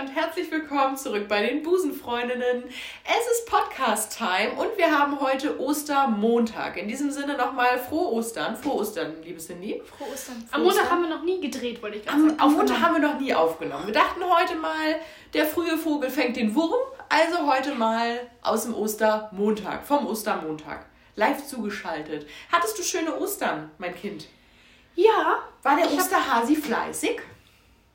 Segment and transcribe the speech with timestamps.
[0.00, 2.62] und herzlich willkommen zurück bei den Busenfreundinnen.
[2.64, 6.76] Es ist Podcast-Time und wir haben heute Ostermontag.
[6.76, 8.54] In diesem Sinne nochmal frohe Ostern.
[8.54, 9.82] Frohe Ostern, liebe Cindy.
[9.84, 10.48] Frohe Ostern.
[10.52, 12.34] Am Montag haben wir noch nie gedreht, wollte ich gerade sagen.
[12.38, 13.86] am Montag haben wir noch nie aufgenommen.
[13.86, 15.00] Wir dachten heute mal,
[15.34, 16.78] der frühe Vogel fängt den Wurm.
[17.08, 20.86] Also heute mal aus dem Ostermontag, vom Ostermontag.
[21.16, 22.28] Live zugeschaltet.
[22.52, 24.28] Hattest du schöne Ostern, mein Kind?
[24.94, 25.42] Ja.
[25.64, 27.20] War der Osterhasi fleißig?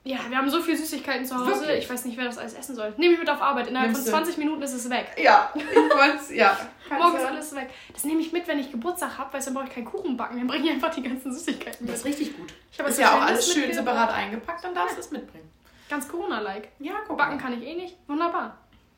[0.05, 1.61] Ja, wir haben so viele Süßigkeiten zu Hause.
[1.61, 1.85] Wirklich?
[1.85, 2.93] Ich weiß nicht, wer das alles essen soll.
[2.97, 3.67] Nehme ich mit auf Arbeit.
[3.67, 4.11] Innerhalb Nimmst du?
[4.11, 5.07] von 20 Minuten ist es weg.
[5.17, 6.57] Ja, ich wollte ja.
[6.97, 7.69] Morgen ist alles weg.
[7.93, 10.37] Das nehme ich mit, wenn ich Geburtstag habe, weil dann brauche ich keinen Kuchen backen.
[10.37, 12.13] Dann bringe ich einfach die ganzen Süßigkeiten Das ist mit.
[12.19, 12.53] richtig gut.
[12.71, 15.49] Ich habe ist ja auch alles schön separat eingepackt, dann darfst du es mitbringen.
[15.89, 16.69] Ganz Corona-like.
[16.79, 17.95] Ja, guck Backen kann ich eh nicht.
[18.07, 18.57] Wunderbar.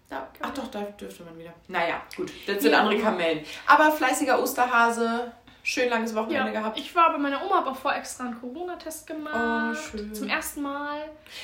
[0.09, 1.53] Da, ach doch, da dürfte man wieder.
[1.67, 2.31] Naja, gut.
[2.47, 2.79] Das sind Ja.
[2.79, 3.43] andere Kamellen.
[3.67, 5.31] Aber fleißiger Osterhase,
[5.65, 6.77] schön langes Wochenende Ja, gehabt.
[6.77, 9.35] ich war bei meiner Oma, habe auch vor extra einen Corona-Test gemacht.
[9.35, 10.13] Oh, schön.
[10.13, 10.97] Zum ersten Mal.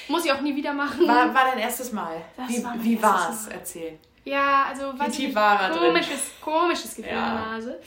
[0.07, 1.07] Muss ich auch nie wieder machen.
[1.07, 2.21] War, war dein erstes Mal.
[2.37, 3.47] Das wie war wie war's?
[3.47, 3.55] Mal.
[3.55, 3.99] Erzähl.
[4.23, 5.79] Ja, also tief nicht, war er drin?
[5.87, 7.27] komisches, komisches Gefühl Ja.
[7.31, 7.79] in der Nase.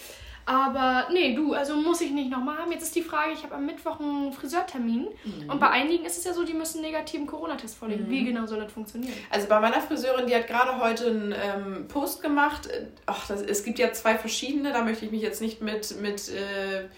[0.46, 2.70] Aber nee, du, also muss ich nicht nochmal haben.
[2.72, 5.50] Jetzt ist die Frage, ich habe am Mittwoch einen Friseurtermin Mhm.
[5.50, 8.10] und bei einigen ist es ja so, die müssen einen negativen Corona-Test vorlegen.
[8.10, 9.14] Wie genau soll das funktionieren?
[9.30, 12.68] Also bei meiner Friseurin, die hat gerade heute einen ähm, Post gemacht.
[13.06, 16.28] Ach, das, es gibt ja zwei verschiedene, da möchte ich mich jetzt nicht mit, mit
[16.28, 16.88] äh,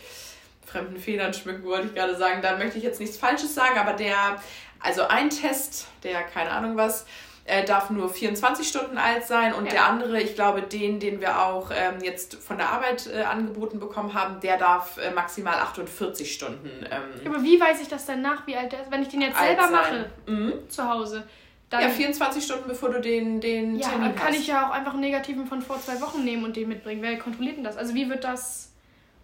[0.64, 2.42] fremden Federn schmücken, wollte ich gerade sagen.
[2.42, 4.42] Da möchte ich jetzt nichts Falsches sagen, aber der,
[4.80, 7.06] also ein Test, der keine Ahnung was,
[7.46, 9.70] äh, darf nur 24 Stunden alt sein und Ja.
[9.72, 13.78] der andere, ich glaube, den, den wir auch ähm, jetzt von der Arbeit äh, angeboten
[13.78, 17.02] bekommen haben, der darf äh, maximal 48 Stunden ähm,
[17.32, 18.90] Aber wie weiß ich das denn nach, wie alt der ist?
[18.90, 19.72] Wenn ich den jetzt selber sein.
[19.72, 20.52] mache, Mhm.
[20.68, 21.22] zu Hause,
[21.70, 24.38] dann Ja, 24 Stunden bevor du den, den ja, Termin dann kann hast.
[24.40, 27.00] ich ja auch einfach einen negativen von vor zwei Wochen nehmen und den mitbringen.
[27.02, 27.76] Wer kontrolliert denn das?
[27.76, 28.70] Also wie wird das...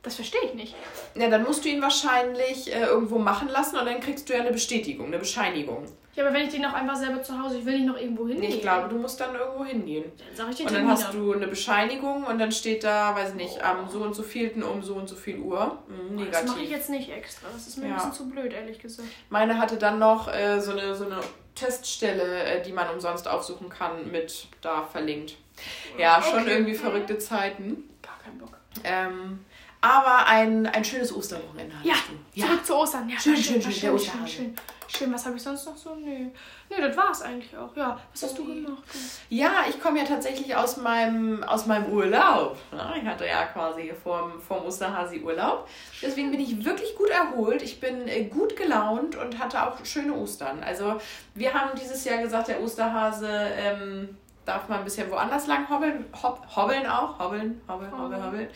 [0.04, 0.74] Das verstehe ich nicht.
[1.14, 4.40] Ja, dann musst du ihn wahrscheinlich äh, irgendwo machen lassen und dann kriegst du ja
[4.40, 5.86] eine Bestätigung, eine Bescheinigung.
[6.14, 8.24] Ja, aber wenn ich den auch einfach selber zu Hause, ich will nicht noch irgendwo
[8.24, 8.52] Nee, hingehen.
[8.52, 10.04] ich glaube, du musst dann irgendwo hingehen.
[10.28, 13.30] Dann sage ich den Und dann hast du eine Bescheinigung und dann steht da, weiß
[13.30, 15.78] ich nicht, am so und so vielten um so und so viel Uhr.
[15.88, 16.70] Mhm, Das mache ich negativ.
[16.70, 17.46] jetzt nicht extra.
[17.52, 17.92] Das ist mir Ja.
[17.92, 19.08] ein bisschen zu blöd, ehrlich gesagt.
[19.30, 21.20] Meine hatte dann noch äh, so, eine, so eine
[21.54, 25.36] Teststelle, äh, die man umsonst aufsuchen kann, mit da verlinkt.
[25.98, 26.50] Ja, schon Okay.
[26.52, 27.84] irgendwie verrückte Zeiten.
[28.02, 28.58] Gar keinen Bock.
[28.84, 29.44] Ähm,
[29.82, 32.46] aber ein, ein schönes Osterwochenende hattest Ja, du.
[32.46, 33.08] zurück zu Ostern.
[33.10, 34.54] Ja, Schön, schön, schön, schön, schön, schön.
[34.94, 35.94] Schön, was habe ich sonst noch so?
[35.94, 36.26] Nö.
[36.68, 37.74] Nö, das war es eigentlich auch.
[37.74, 38.82] Ja, was hast du gemacht?
[39.30, 42.58] Ja, ich komme ja tatsächlich aus meinem, aus meinem Urlaub.
[42.72, 45.66] Ja, Ich hatte ja quasi vorm, vorm Osterhasi Urlaub.
[46.02, 47.62] Deswegen bin ich wirklich gut erholt.
[47.62, 50.62] Ich bin äh, gut gelaunt und hatte auch schöne Ostern.
[50.62, 51.00] Also
[51.34, 56.04] wir haben dieses Jahr gesagt, der Osterhase ähm, darf mal ein bisschen woanders lang hobbeln.
[56.22, 57.18] Hob, hobbeln auch.
[57.18, 58.48] Hobbeln, hobbeln, hobbeln, hobbeln.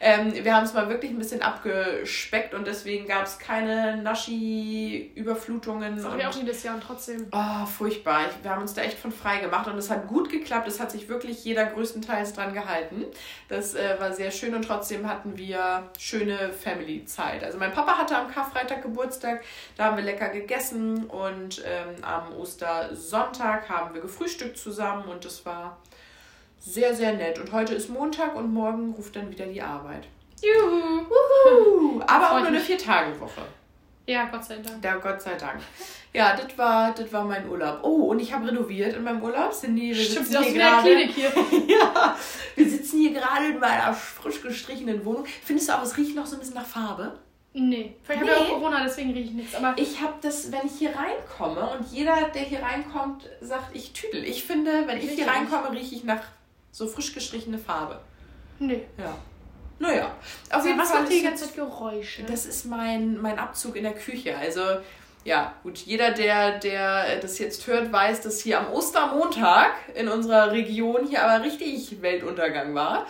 [0.00, 5.96] Ähm, wir haben es mal wirklich ein bisschen abgespeckt und deswegen gab es keine Naschi-Überflutungen.
[5.96, 7.26] Das und- habe ich auch jedes Jahr und trotzdem.
[7.32, 8.26] Oh, furchtbar.
[8.30, 10.68] Ich, wir haben uns da echt von frei gemacht und es hat gut geklappt.
[10.68, 13.04] Es hat sich wirklich jeder größtenteils dran gehalten.
[13.48, 17.44] Das äh, war sehr schön und trotzdem hatten wir schöne Family-Zeit.
[17.44, 19.42] Also mein Papa hatte am Karfreitag Geburtstag,
[19.76, 25.31] da haben wir lecker gegessen und ähm, am Ostersonntag haben wir gefrühstückt zusammen und das
[25.44, 25.78] war
[26.58, 27.38] sehr, sehr nett.
[27.38, 30.06] Und heute ist Montag und morgen ruft dann wieder die Arbeit.
[30.42, 31.06] Juhu.
[31.08, 32.00] Wuhu.
[32.06, 32.60] Aber auch nur eine.
[32.60, 33.42] Vier-Tage-Woche.
[34.06, 34.84] Ja, Gott sei Dank.
[34.84, 35.60] Ja, Gott sei Dank.
[36.12, 37.80] Ja, das war, das war mein Urlaub.
[37.82, 39.52] Oh, und ich habe renoviert in meinem Urlaub.
[39.52, 40.82] Cindy, wir Stimmt, sitzen hier gerade.
[40.82, 41.32] Klinik hier.
[41.76, 42.16] ja,
[42.56, 45.24] wir sitzen hier gerade in meiner frisch gestrichenen Wohnung.
[45.44, 47.18] Findest du auch, es riecht noch so ein bisschen nach Farbe?
[47.54, 47.94] Nee.
[48.02, 48.44] Vielleicht habe ich Nee.
[48.44, 49.54] auch Corona, deswegen rieche ich nichts.
[49.54, 53.92] Aber Ich habe das, wenn ich hier reinkomme und jeder, der hier reinkommt, sagt, ich
[53.92, 54.24] tüdel.
[54.24, 56.22] Ich finde, wenn ich Rieche hier reinkomme, rieche ich nach
[56.70, 58.00] so frisch gestrichene Farbe.
[58.58, 58.84] nee.
[58.96, 59.14] Ja.
[59.78, 60.12] Naja, auf
[60.50, 62.22] Also, jeden was Fall macht die ganze Zeit Geräusche?
[62.22, 64.38] Das ist mein, mein Abzug in der Küche.
[64.38, 64.60] Also,
[65.24, 70.52] ja, gut, jeder, der, der das jetzt hört, weiß, dass hier am Ostermontag in unserer
[70.52, 73.06] Region hier aber richtig Weltuntergang war.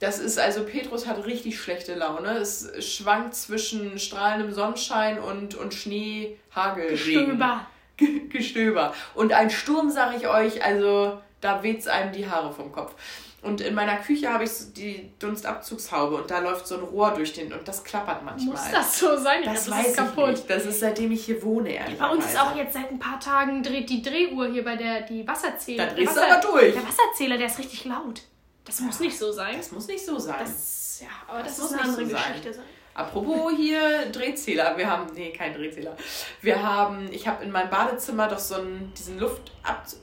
[0.00, 2.36] Das ist also, Petrus hat richtig schlechte Laune.
[2.36, 6.96] Es schwankt zwischen strahlendem Sonnenschein und, und Schnee, Hagel, Regen.
[6.96, 7.66] Gestöber.
[7.96, 8.94] Ge- Gestöber.
[9.14, 12.94] Und ein Sturm, sag ich euch, also da weht's einem die Haare vom Kopf.
[13.40, 17.34] Und in meiner Küche habe ich die Dunstabzugshaube und da läuft so ein Rohr durch
[17.34, 18.54] den und das klappert manchmal.
[18.56, 19.40] Muss das so sein?
[19.42, 20.24] Ich Das glaub, weiß ist kaputt.
[20.24, 20.50] ich nicht.
[20.50, 23.20] Das ist seitdem ich hier wohne, ehrlich Bei uns ist auch jetzt seit ein paar
[23.20, 25.86] Tagen dreht die Drehuhr hier bei der die Wasserzähler.
[25.86, 26.72] Da drehst du Wasser- aber durch.
[26.72, 28.22] Der Wasserzähler, der ist richtig laut.
[28.64, 29.56] Das muss nicht so sein.
[29.58, 30.36] Das muss nicht so sein.
[30.40, 32.22] Das, ja, aber das, Das muss eine andere so sein.
[32.28, 32.64] Geschichte sein.
[32.94, 35.96] Apropos hier Drehzähler, wir haben, nee, kein Drehzähler.
[36.40, 39.98] Wir haben, ich habe in meinem Badezimmer doch so einen, diesen Luftabzug.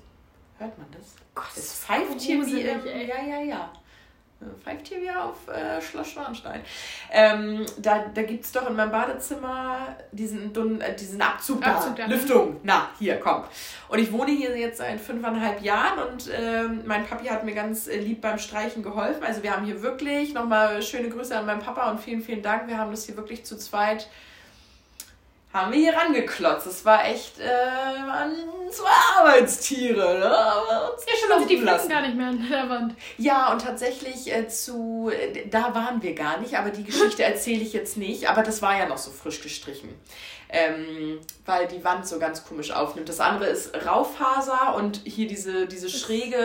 [0.57, 1.15] Hört man das?
[1.33, 2.85] Gott, Es pfeift hier wie im.
[2.85, 3.73] Ja, ja, ja.
[4.63, 6.61] Five TV auf äh, Schloss Schornstein.
[7.11, 11.95] Ähm, da da gibt es doch in meinem Badezimmer diesen, äh, diesen Abzug, da, Abzug
[11.95, 12.05] da.
[12.05, 12.59] Lüftung.
[12.63, 13.43] Na, hier, komm.
[13.89, 17.87] Und ich wohne hier jetzt seit fünfeinhalb Jahren und äh, mein Papi hat mir ganz
[17.87, 19.23] äh, lieb beim Streichen geholfen.
[19.23, 22.67] Also wir haben hier wirklich, nochmal schöne Grüße an meinen Papa und vielen, vielen Dank.
[22.67, 24.07] Wir haben das hier wirklich zu zweit
[25.53, 26.65] haben wir hier rangeklotzt.
[26.65, 28.33] Das war echt, äh, waren
[28.69, 30.19] zwei Arbeitstiere.
[30.19, 30.25] Ne?
[30.25, 32.95] ja, schon man sieht die Flicken gar nicht mehr an der Wand.
[33.17, 37.61] Ja, und tatsächlich äh, zu, äh, da waren wir gar nicht, aber die Geschichte erzähle
[37.61, 38.29] ich jetzt nicht.
[38.29, 39.89] Aber das war ja noch so frisch gestrichen.
[40.53, 43.07] Ähm, weil die Wand so ganz komisch aufnimmt.
[43.07, 46.43] Das andere ist Raufaser und hier diese, diese Schräge ist,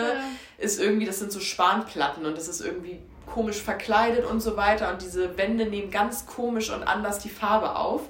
[0.59, 0.65] äh...
[0.65, 4.93] ist irgendwie, das sind so Spanplatten und das ist irgendwie komisch verkleidet und so weiter.
[4.93, 8.03] Und diese Wände nehmen ganz komisch und anders die Farbe auf.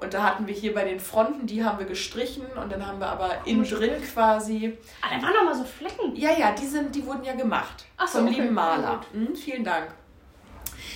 [0.00, 3.00] Und da hatten wir hier bei den Fronten, die haben wir gestrichen und dann haben
[3.00, 4.78] wir aber innen drin quasi.
[5.02, 6.14] Ah, da waren noch mal so Flecken.
[6.14, 7.84] Ja, ja, die, sind, die wurden ja gemacht.
[7.96, 8.40] Ach so, vom okay.
[8.40, 9.00] lieben Maler.
[9.12, 9.88] Mhm, vielen Dank.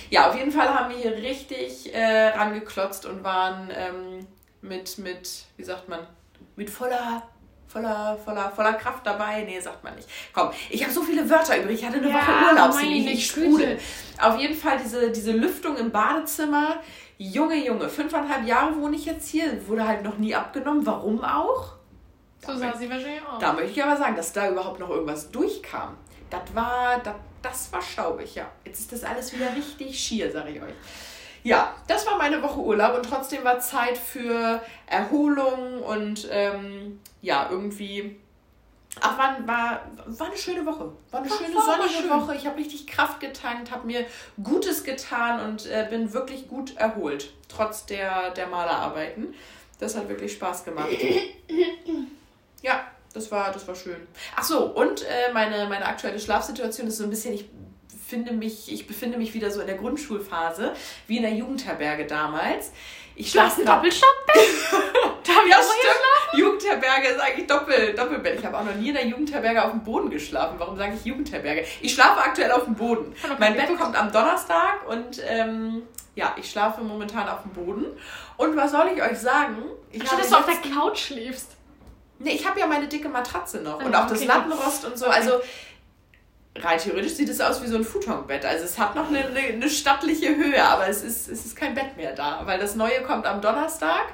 [0.09, 4.27] Ja, auf jeden Fall haben wir hier richtig äh, rangeklotzt und waren ähm,
[4.61, 5.99] mit, mit, wie sagt man,
[6.55, 7.23] mit voller
[7.73, 9.43] voller, voller, voller Kraft dabei.
[9.43, 10.07] Nee, sagt man nicht.
[10.31, 11.79] Komm, ich habe so viele Wörter übrig.
[11.79, 12.75] Ich hatte eine ja, Woche Urlaub.
[12.81, 13.79] Ich, ich sprudel.
[14.21, 16.77] Auf jeden Fall diese, diese Lüftung im Badezimmer.
[17.17, 20.85] Junge, Junge, fünfeinhalb Jahre wohne ich jetzt hier, wurde halt noch nie abgenommen.
[20.85, 21.73] Warum auch?
[22.45, 23.39] So sah sie wahrscheinlich auch.
[23.39, 25.97] Da möchte ich aber sagen, dass da überhaupt noch irgendwas durchkam.
[26.29, 28.49] Das war, das, das war staubig, ja.
[28.65, 30.73] Jetzt ist das alles wieder richtig schier, sage ich euch.
[31.43, 37.47] Ja, das war meine Woche Urlaub und trotzdem war Zeit für Erholung und ähm, ja,
[37.49, 38.17] irgendwie
[39.01, 40.91] Ach, war, war, war eine schöne Woche.
[41.11, 42.09] War eine Ach, schöne sonnige schön.
[42.09, 42.35] Woche.
[42.35, 44.05] Ich habe richtig Kraft getankt, habe mir
[44.41, 49.33] Gutes getan und äh, bin wirklich gut erholt, trotz der, der Malerarbeiten.
[49.79, 50.89] Das hat wirklich Spaß gemacht.
[52.61, 54.07] ja, das war, das war schön.
[54.35, 57.49] Ach so, und äh, meine, meine aktuelle Schlafsituation ist so ein bisschen, ich
[58.13, 60.73] finde mich, ich befinde mich wieder so in der Grundschulphase,
[61.07, 62.71] wie in der Jugendherberge damals.
[63.15, 64.37] Ich schlafe ein Doppelstockbett.
[65.23, 66.39] da habe ich ja, auch stimmt.
[66.39, 68.39] Jugendherberge ist eigentlich Doppel, Doppelbett.
[68.39, 70.55] Ich habe auch noch nie in der Jugendherberge auf dem Boden geschlafen.
[70.59, 71.65] Warum sage ich Jugendherberge?
[71.81, 73.15] Ich schlafe aktuell auf dem Boden.
[73.39, 75.83] Mein Bett kommt am Donnerstag und ähm,
[76.13, 77.85] ja, ich schlafe momentan auf dem Boden.
[78.37, 79.57] Und was soll ich euch sagen?
[79.91, 81.51] Ich Anstatt, dass du auf der Couch schläfst.
[82.19, 84.13] Nee, ich habe ja meine dicke Matratze noch und auch okay.
[84.13, 85.07] das Lattenrost und so.
[85.07, 85.41] Also
[86.55, 88.45] rein theoretisch sieht es aus wie so ein Futonbett.
[88.45, 91.97] Also es hat noch eine, eine, stattliche Höhe, aber es ist, es ist kein Bett
[91.97, 94.13] mehr da, weil das neue kommt am Donnerstag.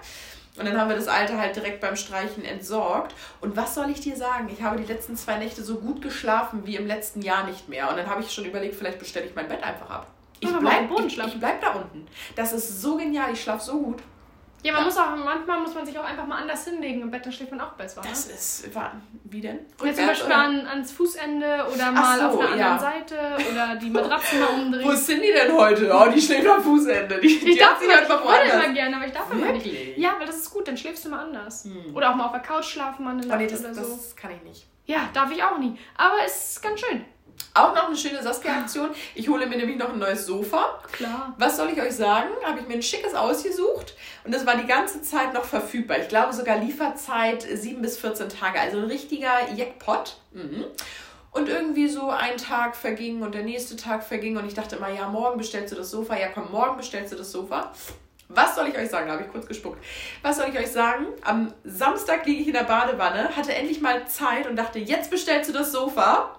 [0.57, 3.15] Und dann haben wir das alte halt direkt beim Streichen entsorgt.
[3.39, 4.49] Und was soll ich dir sagen?
[4.51, 7.89] Ich habe die letzten zwei Nächte so gut geschlafen wie im letzten Jahr nicht mehr.
[7.89, 10.07] Und dann habe ich schon überlegt, vielleicht bestelle ich mein Bett einfach ab.
[10.41, 12.07] Ich bleibe ich, ich bleib da unten.
[12.35, 13.31] Das ist so genial.
[13.31, 13.99] Ich schlafe so gut.
[14.63, 14.85] Ja, man ja.
[14.85, 17.51] muss auch, manchmal muss man sich auch einfach mal anders hinlegen im Bett, dann schläft
[17.51, 18.01] man auch besser.
[18.07, 18.33] Das ne?
[18.33, 18.91] ist, war,
[19.23, 19.59] wie denn?
[19.83, 22.71] Ja, zum Beispiel an, ans Fußende oder mal so, auf einer ja.
[22.73, 23.17] anderen Seite
[23.51, 24.87] oder die Matratzen mal umdrehen.
[24.87, 25.91] Wo sind die denn heute?
[25.93, 27.19] Oh, die schläft am Fußende.
[27.21, 29.97] Die, ich die darf nicht, ich würde immer gerne, aber ich darf immer nicht.
[29.97, 31.63] Ja, weil das ist gut, dann schläfst du mal anders.
[31.63, 31.95] Hm.
[31.95, 33.81] Oder auch mal auf der Couch schlafen, mal eine Nacht oh, nee, das, oder so.
[33.81, 34.65] das kann ich nicht.
[34.85, 35.77] Ja, darf ich auch nie.
[35.95, 37.05] Aber es ist ganz schön.
[37.53, 38.91] Auch noch eine schöne Saskia-Aktion.
[39.15, 40.79] Ich hole mir nämlich noch ein neues Sofa.
[40.91, 41.33] Klar.
[41.37, 42.29] Was soll ich euch sagen?
[42.45, 45.97] Habe ich mir ein schickes ausgesucht und das war die ganze Zeit noch verfügbar.
[45.99, 48.59] Ich glaube sogar Lieferzeit 7 bis 14 Tage.
[48.59, 50.17] Also ein richtiger Jackpot.
[50.31, 50.65] Mhm.
[51.31, 54.89] Und irgendwie so ein Tag verging und der nächste Tag verging und ich dachte immer,
[54.89, 56.17] ja, morgen bestellst du das Sofa.
[56.17, 57.71] Ja, komm, morgen bestellst du das Sofa.
[58.29, 59.07] Was soll ich euch sagen?
[59.07, 59.83] Da habe ich kurz gespuckt.
[60.21, 61.07] Was soll ich euch sagen?
[61.23, 65.49] Am Samstag liege ich in der Badewanne, hatte endlich mal Zeit und dachte, jetzt bestellst
[65.49, 66.35] du das Sofa.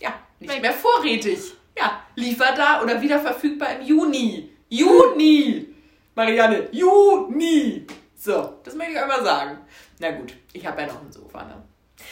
[0.00, 0.14] Ja,
[0.52, 1.38] nicht mehr vorrätig.
[1.76, 4.50] Ja, liefer da oder wieder verfügbar im Juni.
[4.68, 5.68] Juni!
[6.14, 7.86] Marianne, Juni!
[8.14, 9.58] So, das möchte ich euch mal sagen.
[9.98, 11.62] Na gut, ich habe ja noch ein Sofa, ne?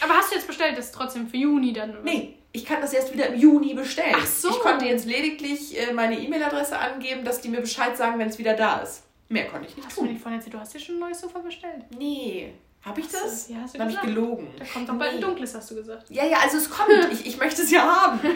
[0.01, 1.91] Aber hast du jetzt bestellt, das trotzdem für Juni dann?
[1.91, 2.03] Oder?
[2.03, 4.17] Nee, ich kann das erst wieder im Juni bestellen.
[4.17, 4.51] Ach so.
[4.51, 8.39] Ich konnte jetzt lediglich äh, meine E-Mail-Adresse angeben, dass die mir Bescheid sagen, wenn es
[8.39, 9.05] wieder da ist.
[9.29, 10.05] Mehr konnte ich nicht hast tun.
[10.05, 11.85] Hast du nicht vorhin erzählt, du hast dir schon ein neues Sofa bestellt?
[11.97, 12.53] Nee.
[12.85, 13.49] Habe ich das?
[13.49, 14.49] Ja, hast du Dann habe ich gelogen.
[14.59, 16.11] Da kommt doch bald ein dunkles, hast du gesagt.
[16.11, 16.91] Ja, ja, also es kommt.
[17.13, 18.21] ich, ich möchte es ja haben.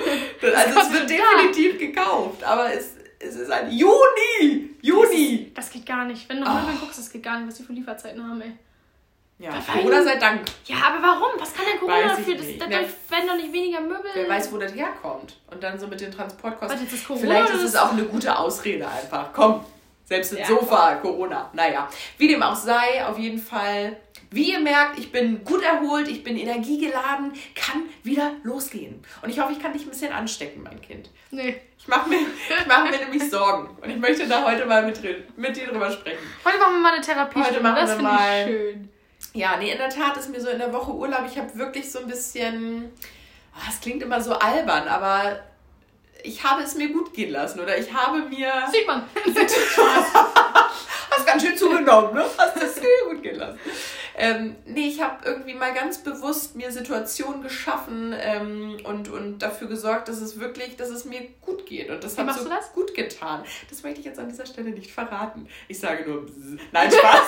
[0.43, 1.87] Also es wird definitiv da.
[1.87, 2.45] gekauft.
[2.45, 4.71] Aber es, es ist ein Juni!
[4.83, 5.51] Juni!
[5.53, 6.29] Das, das geht gar nicht.
[6.29, 6.81] Wenn du oh.
[6.81, 8.53] guckst, das geht gar nicht, was die für Lieferzeiten haben, ey.
[9.39, 10.43] Ja, Corona sei Dank.
[10.65, 11.39] Ja, aber warum?
[11.39, 12.37] Was kann denn Corona dafür?
[12.37, 14.11] Das, das, werden doch nicht weniger Möbel.
[14.15, 15.37] Wer weiß, wo das herkommt.
[15.51, 16.81] Und dann so mit den Transportkosten.
[16.81, 19.35] Warte, ist Vielleicht ist es auch eine gute Ausrede einfach.
[19.35, 19.63] Komm,
[20.07, 21.51] selbst im ja, Sofa, Corona.
[21.53, 23.99] Naja, wie dem auch sei, auf jeden Fall
[24.31, 29.03] wie ihr merkt, ich bin gut erholt, ich bin energiegeladen, kann wieder losgehen.
[29.23, 31.11] Und ich hoffe, ich kann dich ein bisschen anstecken, mein Kind.
[31.31, 31.61] Nee.
[31.79, 32.19] Ich mache mir,
[32.67, 33.77] mach mir nämlich Sorgen.
[33.81, 35.01] Und ich möchte da heute mal mit,
[35.37, 36.19] mit dir drüber sprechen.
[36.45, 37.41] Heute machen wir mal eine Therapie.
[37.41, 38.41] Heute machen das wir mal.
[38.41, 38.89] Ich schön.
[39.33, 41.91] Ja, nee, in der Tat ist mir so in der Woche Urlaub, ich habe wirklich
[41.91, 42.91] so ein bisschen.
[43.55, 45.41] Oh, es klingt immer so albern, aber
[46.27, 48.53] ich habe es mir gut gehen lassen oder ich habe mir.
[48.71, 49.05] Sieht man.
[51.11, 52.25] Hast ganz schön zugenommen, ne?
[52.37, 53.59] Hast es mir gut gehen lassen.
[54.19, 59.69] Ähm, nee, ich habe irgendwie mal ganz bewusst mir Situationen geschaffen ähm, und, und dafür
[59.69, 61.91] gesorgt, dass es wirklich, dass es mir gut geht.
[61.91, 62.73] Und das Wie hat so das?
[62.73, 63.45] gut getan.
[63.69, 65.47] Das möchte ich jetzt an dieser Stelle nicht verraten.
[65.69, 66.27] Ich sage nur,
[66.73, 67.21] nein, Spaß.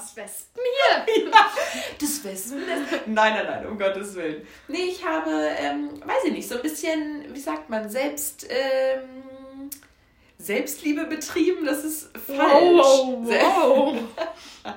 [0.00, 1.24] Das Wespen hier?
[1.30, 1.50] Ja,
[2.00, 2.62] das Wespen?
[3.06, 4.46] Nein, nein, nein, um Gottes Willen.
[4.68, 9.68] Nee, ich habe, ähm, weiß ich nicht, so ein bisschen, wie sagt man, selbst, ähm,
[10.38, 12.40] Selbstliebe betrieben, das ist falsch.
[12.40, 13.98] Wow, wow.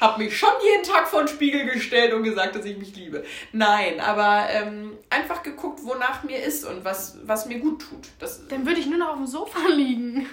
[0.00, 3.24] hab mich schon jeden Tag vor den Spiegel gestellt und gesagt, dass ich mich liebe.
[3.52, 8.08] Nein, aber ähm, einfach geguckt, wonach mir ist und was, was mir gut tut.
[8.18, 10.28] Das, dann würde ich nur noch auf dem Sofa liegen.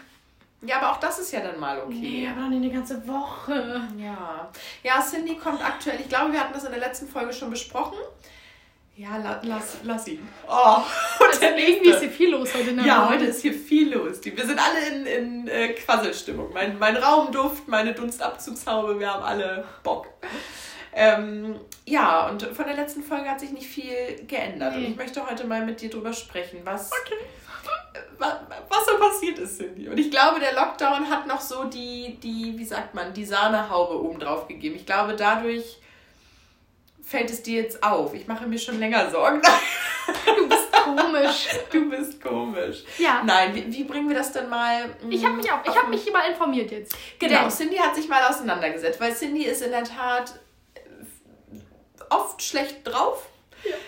[0.66, 1.94] Ja, aber auch das ist ja dann mal okay.
[1.94, 3.82] Nee, aber nicht eine ganze Woche.
[3.98, 4.50] Ja.
[4.84, 7.98] Ja, Cindy kommt aktuell, ich glaube, wir hatten das in der letzten Folge schon besprochen.
[8.96, 10.28] Ja, la, lass, lass ihn.
[10.48, 10.78] Oh,
[11.20, 13.92] und also irgendwie ist hier viel los heute in der Ja, heute ist hier viel
[13.92, 14.24] los.
[14.24, 16.54] Wir sind alle in, in äh, Quasselstimmung.
[16.54, 20.08] Mein, mein Raumduft, meine Dunstabzugshaube, wir haben alle Bock.
[20.96, 24.76] Ähm, ja, und von der letzten Folge hat sich nicht viel geändert.
[24.76, 24.86] Nee.
[24.86, 27.16] Und ich möchte heute mal mit dir drüber sprechen, was, okay.
[28.18, 29.88] Was, so passiert ist, Cindy.
[29.88, 34.02] Und ich glaube, der Lockdown hat noch so die, die wie sagt man, die Sahnehaube
[34.02, 34.76] oben drauf gegeben.
[34.76, 35.80] Ich glaube, dadurch
[37.04, 38.14] fällt es dir jetzt auf?
[38.14, 39.42] Ich mache mir schon länger Sorgen.
[40.26, 41.48] Du bist komisch.
[41.72, 42.84] Du bist komisch.
[42.98, 43.24] Ja.
[43.24, 44.96] Nein, wie, wie bringen wir das denn mal?
[45.10, 46.96] Ich habe mich auch, ich habe mich mal informiert jetzt.
[47.20, 50.40] Genau, Cindy hat sich mal auseinandergesetzt, weil Cindy ist in der Tat
[52.10, 53.28] oft schlecht drauf.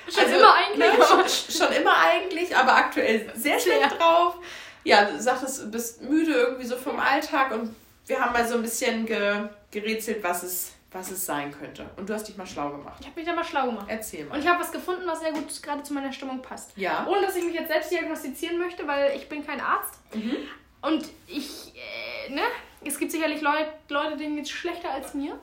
[0.10, 0.98] Schon also, immer eigentlich.
[0.98, 4.36] Ne, schon, schon, immer eigentlich, aber aktuell sehr schlecht drauf.
[4.84, 8.56] Ja, du sagtest, du bist müde irgendwie so vom Alltag und wir haben mal so
[8.56, 11.86] ein bisschen ge, gerätselt, was es was es sein könnte.
[11.98, 12.96] Und du hast dich mal schlau gemacht.
[13.02, 13.86] Ich habe mich da mal schlau gemacht.
[13.90, 14.36] Erzähl mal.
[14.36, 16.72] Und ich habe was gefunden, was sehr gut gerade zu meiner Stimmung passt.
[16.78, 17.06] Ja.
[17.06, 20.00] Ohne dass ich mich jetzt selbst diagnostizieren möchte, weil ich bin kein Arzt.
[20.14, 20.38] Mhm.
[20.82, 22.44] Und ich, äh, ne,
[22.86, 25.38] es gibt sicherlich Leut, Leute, denen geht es schlechter als mir.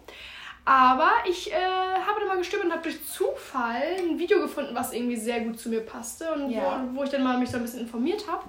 [0.64, 4.92] Aber ich äh, habe da mal gestimmt und habe durch Zufall ein Video gefunden, was
[4.92, 6.86] irgendwie sehr gut zu mir passte und ja.
[6.92, 8.44] wo, wo ich dann mal mich so ein bisschen informiert habe.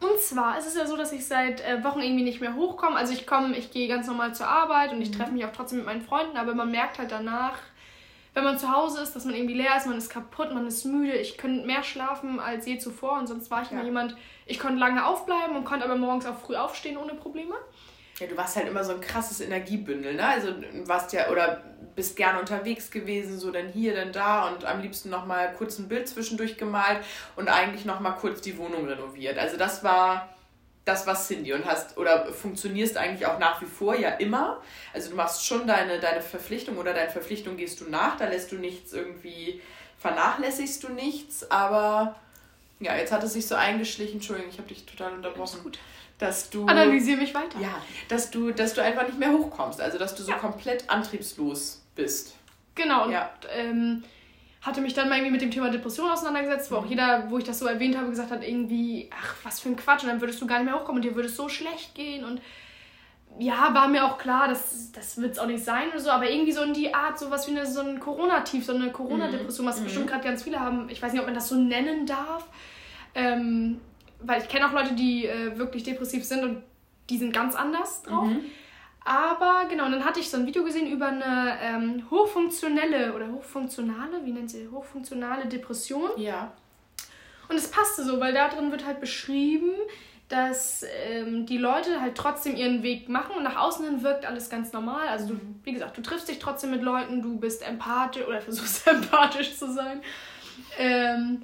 [0.00, 2.96] Und zwar ist es ja so, dass ich seit äh, Wochen irgendwie nicht mehr hochkomme.
[2.96, 5.14] Also ich komme, ich gehe ganz normal zur Arbeit und ich mhm.
[5.14, 7.58] treffe mich auch trotzdem mit meinen Freunden, aber man merkt halt danach,
[8.34, 10.84] wenn man zu Hause ist, dass man irgendwie leer ist, man ist kaputt, man ist
[10.84, 11.14] müde.
[11.14, 13.74] Ich könnte mehr schlafen als je zuvor und sonst war ich ja.
[13.74, 14.16] immer jemand,
[14.46, 17.54] ich konnte lange aufbleiben und konnte aber morgens auch früh aufstehen ohne Probleme.
[18.18, 20.26] Ja, du warst halt immer so ein krasses Energiebündel, ne?
[20.26, 21.62] Also du warst ja oder
[21.94, 25.88] bist gerne unterwegs gewesen, so dann hier, dann da und am liebsten nochmal kurz ein
[25.88, 27.00] Bild zwischendurch gemalt
[27.36, 29.38] und eigentlich nochmal kurz die Wohnung renoviert.
[29.38, 30.28] Also das war
[30.84, 34.62] das war Cindy und hast oder funktionierst eigentlich auch nach wie vor ja immer.
[34.94, 38.52] Also du machst schon deine, deine Verpflichtung oder deine Verpflichtung gehst du nach, da lässt
[38.52, 39.60] du nichts irgendwie,
[39.98, 42.16] vernachlässigst du nichts, aber
[42.80, 45.52] ja, jetzt hat es sich so eingeschlichen, Entschuldigung, ich habe dich total unterbrochen.
[45.52, 45.78] Alles gut
[46.18, 46.66] dass du.
[46.66, 47.58] Analysiere mich weiter.
[47.60, 49.80] Ja, dass du, dass du einfach nicht mehr hochkommst.
[49.80, 50.38] Also dass du so ja.
[50.38, 52.34] komplett antriebslos bist.
[52.74, 53.30] Genau, und ja.
[53.52, 54.04] ähm,
[54.60, 56.90] hatte mich dann mal irgendwie mit dem Thema Depression auseinandergesetzt, wo auch mhm.
[56.90, 60.02] jeder, wo ich das so erwähnt habe, gesagt hat, irgendwie, ach, was für ein Quatsch,
[60.02, 62.24] und dann würdest du gar nicht mehr hochkommen und dir würde es so schlecht gehen
[62.24, 62.40] und
[63.38, 66.28] ja, war mir auch klar, das, das wird es auch nicht sein oder so, aber
[66.28, 69.78] irgendwie so in die Art, sowas wie eine, so ein Corona-Tief, so eine Corona-Depression, was
[69.78, 69.84] mhm.
[69.84, 70.88] bestimmt gerade ganz viele haben.
[70.88, 72.46] Ich weiß nicht, ob man das so nennen darf.
[73.14, 73.80] Ähm,
[74.20, 76.62] weil ich kenne auch Leute, die äh, wirklich depressiv sind und
[77.10, 78.26] die sind ganz anders drauf.
[78.26, 78.40] Mhm.
[79.04, 83.28] Aber genau, und dann hatte ich so ein Video gesehen über eine ähm, hochfunktionelle oder
[83.32, 86.10] hochfunktionale, wie nennt sie, hochfunktionale Depression.
[86.16, 86.52] Ja.
[87.48, 89.70] Und es passte so, weil da drin wird halt beschrieben,
[90.28, 94.50] dass ähm, die Leute halt trotzdem ihren Weg machen und nach außen hin wirkt alles
[94.50, 95.08] ganz normal.
[95.08, 98.86] Also du, wie gesagt, du triffst dich trotzdem mit Leuten, du bist empathisch oder versuchst
[98.86, 100.02] empathisch zu sein.
[100.78, 101.42] Ähm,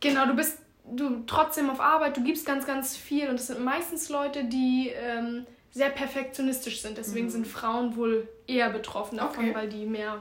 [0.00, 3.60] genau, du bist du trotzdem auf Arbeit, du gibst ganz, ganz viel und es sind
[3.64, 6.98] meistens Leute, die ähm, sehr perfektionistisch sind.
[6.98, 7.30] Deswegen mhm.
[7.30, 9.54] sind Frauen wohl eher betroffen davon, okay.
[9.54, 10.20] weil die mehr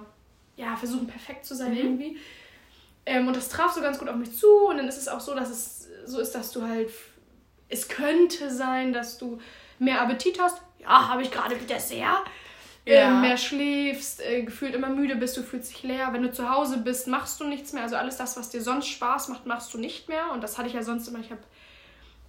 [0.56, 1.77] ja, versuchen perfekt zu sein mhm.
[1.77, 2.18] irgendwie.
[3.06, 5.20] Ähm, und das traf so ganz gut auf mich zu und dann ist es auch
[5.20, 6.89] so, dass es so ist, dass du halt,
[7.68, 9.39] es könnte sein, dass du
[9.80, 10.62] mehr Appetit hast.
[10.80, 12.24] Ja, habe ich gerade wieder sehr
[12.85, 13.17] ja.
[13.17, 16.09] äh, mehr schläfst, äh, gefühlt immer müde bist, du fühlst dich leer.
[16.11, 17.83] Wenn du zu Hause bist, machst du nichts mehr.
[17.83, 20.31] Also alles das, was dir sonst Spaß macht, machst du nicht mehr.
[20.31, 21.19] Und das hatte ich ja sonst immer.
[21.19, 21.41] Ich habe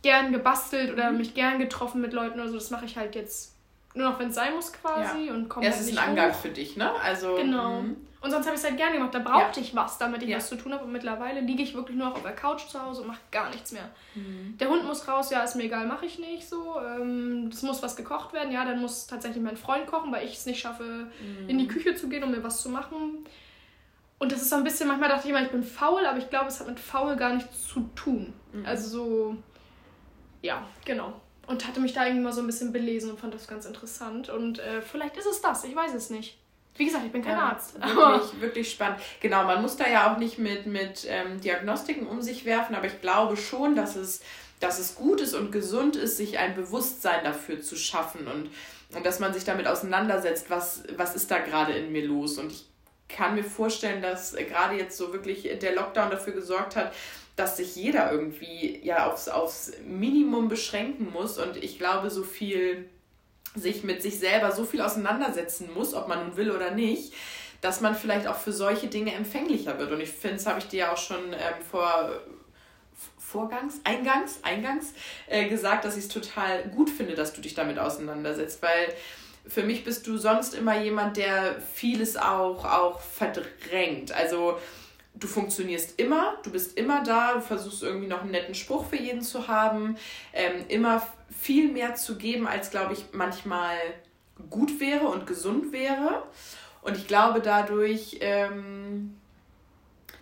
[0.03, 1.19] gern gebastelt oder mhm.
[1.19, 2.55] mich gern getroffen mit Leuten oder so.
[2.55, 3.52] Das mache ich halt jetzt
[3.95, 5.27] nur noch, wenn es sein muss quasi.
[5.27, 5.35] Ja.
[5.35, 6.37] Und komme ja, es halt ist ein Angang hoch.
[6.37, 6.91] für dich, ne?
[7.03, 7.83] Also, genau.
[7.83, 7.97] Mh.
[8.23, 9.13] Und sonst habe ich es halt gerne gemacht.
[9.15, 9.67] Da brauchte ja.
[9.67, 10.37] ich was, damit ich ja.
[10.37, 10.85] was zu tun habe.
[10.85, 13.51] Und mittlerweile liege ich wirklich nur noch auf der Couch zu Hause und mache gar
[13.51, 13.91] nichts mehr.
[14.15, 14.57] Mhm.
[14.59, 16.77] Der Hund muss raus, ja, ist mir egal, mache ich nicht so.
[16.81, 20.35] Ähm, es muss was gekocht werden, ja, dann muss tatsächlich mein Freund kochen, weil ich
[20.35, 21.49] es nicht schaffe, mhm.
[21.49, 23.27] in die Küche zu gehen, um mir was zu machen.
[24.21, 26.31] Und das ist so ein bisschen, manchmal dachte ich immer, ich bin faul, aber ich
[26.31, 28.33] glaube, es hat mit faul gar nichts zu tun.
[28.53, 28.65] Mhm.
[28.65, 29.37] Also so,
[30.43, 31.21] ja, genau.
[31.47, 34.29] Und hatte mich da irgendwie mal so ein bisschen belesen und fand das ganz interessant.
[34.29, 36.39] Und äh, vielleicht ist es das, ich weiß es nicht.
[36.77, 37.75] Wie gesagt, ich bin kein ja, Arzt.
[37.81, 39.01] Wirklich, wirklich spannend.
[39.21, 42.87] Genau, man muss da ja auch nicht mit, mit ähm, Diagnostiken um sich werfen, aber
[42.87, 44.23] ich glaube schon, dass es,
[44.61, 48.51] dass es gut ist und gesund ist, sich ein Bewusstsein dafür zu schaffen und,
[48.97, 52.39] und dass man sich damit auseinandersetzt, was, was ist da gerade in mir los.
[52.39, 52.65] Und ich
[53.13, 56.93] kann mir vorstellen, dass gerade jetzt so wirklich der Lockdown dafür gesorgt hat,
[57.37, 61.39] dass sich jeder irgendwie ja aufs, aufs Minimum beschränken muss.
[61.39, 62.89] Und ich glaube, so viel
[63.55, 67.13] sich mit sich selber so viel auseinandersetzen muss, ob man nun will oder nicht,
[67.61, 69.93] dass man vielleicht auch für solche Dinge empfänglicher wird.
[69.93, 72.11] Und ich finde, das habe ich dir ja auch schon ähm, vor
[73.19, 74.93] Vorgangs, Eingangs, Eingangs
[75.27, 78.95] äh, gesagt, dass ich es total gut finde, dass du dich damit auseinandersetzt, weil
[79.47, 84.13] für mich bist du sonst immer jemand, der vieles auch, auch verdrängt.
[84.13, 84.59] Also
[85.15, 88.97] du funktionierst immer, du bist immer da, du versuchst irgendwie noch einen netten Spruch für
[88.97, 89.97] jeden zu haben,
[90.33, 93.77] ähm, immer viel mehr zu geben, als, glaube ich, manchmal
[94.49, 96.23] gut wäre und gesund wäre.
[96.83, 99.17] Und ich glaube, dadurch, ähm,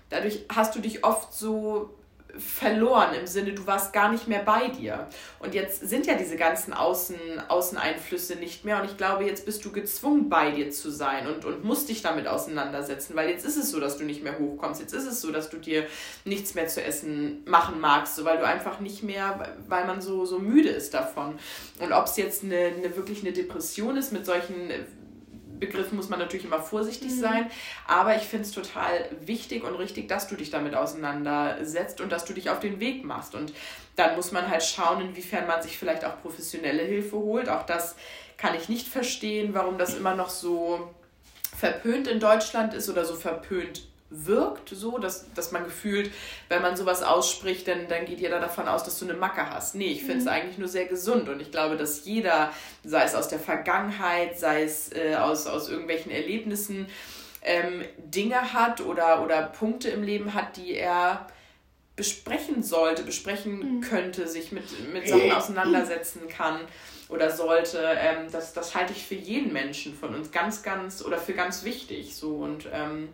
[0.08, 1.94] dadurch hast du dich oft so
[2.38, 5.08] verloren im Sinne, du warst gar nicht mehr bei dir.
[5.38, 7.16] Und jetzt sind ja diese ganzen Außen,
[7.48, 8.80] Außeneinflüsse nicht mehr.
[8.80, 12.02] Und ich glaube, jetzt bist du gezwungen, bei dir zu sein und, und musst dich
[12.02, 14.80] damit auseinandersetzen, weil jetzt ist es so, dass du nicht mehr hochkommst.
[14.80, 15.86] Jetzt ist es so, dass du dir
[16.24, 20.24] nichts mehr zu essen machen magst, so, weil du einfach nicht mehr, weil man so,
[20.24, 21.38] so müde ist davon.
[21.78, 24.70] Und ob es jetzt eine, eine wirklich eine Depression ist mit solchen
[25.60, 27.20] Begriff muss man natürlich immer vorsichtig mhm.
[27.20, 27.50] sein.
[27.86, 32.24] Aber ich finde es total wichtig und richtig, dass du dich damit auseinandersetzt und dass
[32.24, 33.34] du dich auf den Weg machst.
[33.34, 33.52] Und
[33.96, 37.48] dann muss man halt schauen, inwiefern man sich vielleicht auch professionelle Hilfe holt.
[37.48, 37.94] Auch das
[38.36, 40.90] kann ich nicht verstehen, warum das immer noch so
[41.56, 46.10] verpönt in Deutschland ist oder so verpönt wirkt, so, dass, dass man gefühlt,
[46.48, 49.76] wenn man sowas ausspricht, dann, dann geht jeder davon aus, dass du eine Macke hast.
[49.76, 50.30] Nee, ich finde es mhm.
[50.30, 52.52] eigentlich nur sehr gesund und ich glaube, dass jeder,
[52.84, 56.86] sei es aus der Vergangenheit, sei es äh, aus, aus irgendwelchen Erlebnissen,
[57.42, 61.26] ähm, Dinge hat oder, oder Punkte im Leben hat, die er
[61.96, 63.80] besprechen sollte, besprechen mhm.
[63.82, 66.60] könnte, sich mit, mit Sachen auseinandersetzen kann
[67.08, 67.78] oder sollte.
[67.98, 71.64] Ähm, das, das halte ich für jeden Menschen von uns ganz, ganz oder für ganz
[71.64, 72.16] wichtig.
[72.16, 73.10] So und ähm,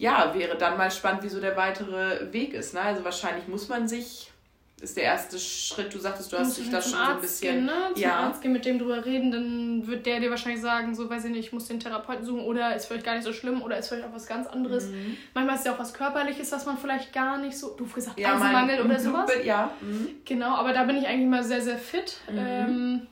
[0.00, 2.72] ja, wäre dann mal spannend, wie so der weitere Weg ist.
[2.72, 2.80] Ne?
[2.80, 4.32] Also wahrscheinlich muss man sich,
[4.80, 7.54] ist der erste Schritt, du sagtest, du hast dich da schon Arzt so ein bisschen...
[7.54, 7.90] Gehen, ne?
[7.92, 8.16] Zum ja.
[8.20, 11.30] Arzt gehen, mit dem drüber reden, dann wird der dir wahrscheinlich sagen, so weiß ich
[11.32, 13.88] nicht, ich muss den Therapeuten suchen oder ist vielleicht gar nicht so schlimm oder ist
[13.88, 14.86] vielleicht auch was ganz anderes.
[14.86, 15.18] Mhm.
[15.34, 17.76] Manchmal ist ja auch was Körperliches, was man vielleicht gar nicht so...
[17.76, 19.30] Du hast gesagt, ja, Eisenmangel oder sowas.
[19.44, 19.70] Ja.
[19.82, 20.08] Mhm.
[20.24, 22.16] Genau, aber da bin ich eigentlich mal sehr, sehr fit.
[22.30, 22.38] Mhm.
[22.38, 23.06] Ähm,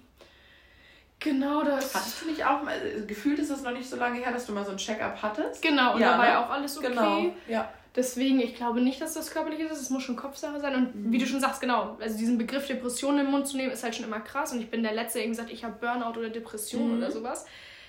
[1.21, 1.95] Genau das.
[1.95, 4.47] Hattest du nicht auch mal, äh, gefühlt ist es noch nicht so lange her, dass
[4.47, 5.61] du mal so ein Check-up hattest?
[5.63, 6.31] Genau, und ja, da war ne?
[6.31, 6.89] ja auch alles okay.
[6.89, 7.73] Genau, ja.
[7.97, 10.75] Deswegen, ich glaube nicht, dass das körperlich ist, es muss schon Kopfsache sein.
[10.77, 11.13] Und mhm.
[11.13, 13.97] wie du schon sagst, genau, also diesen Begriff Depression im Mund zu nehmen, ist halt
[13.97, 14.53] schon immer krass.
[14.53, 16.99] Und ich bin der Letzte, der gesagt ich habe Burnout oder Depression mhm.
[16.99, 17.47] oder sowas.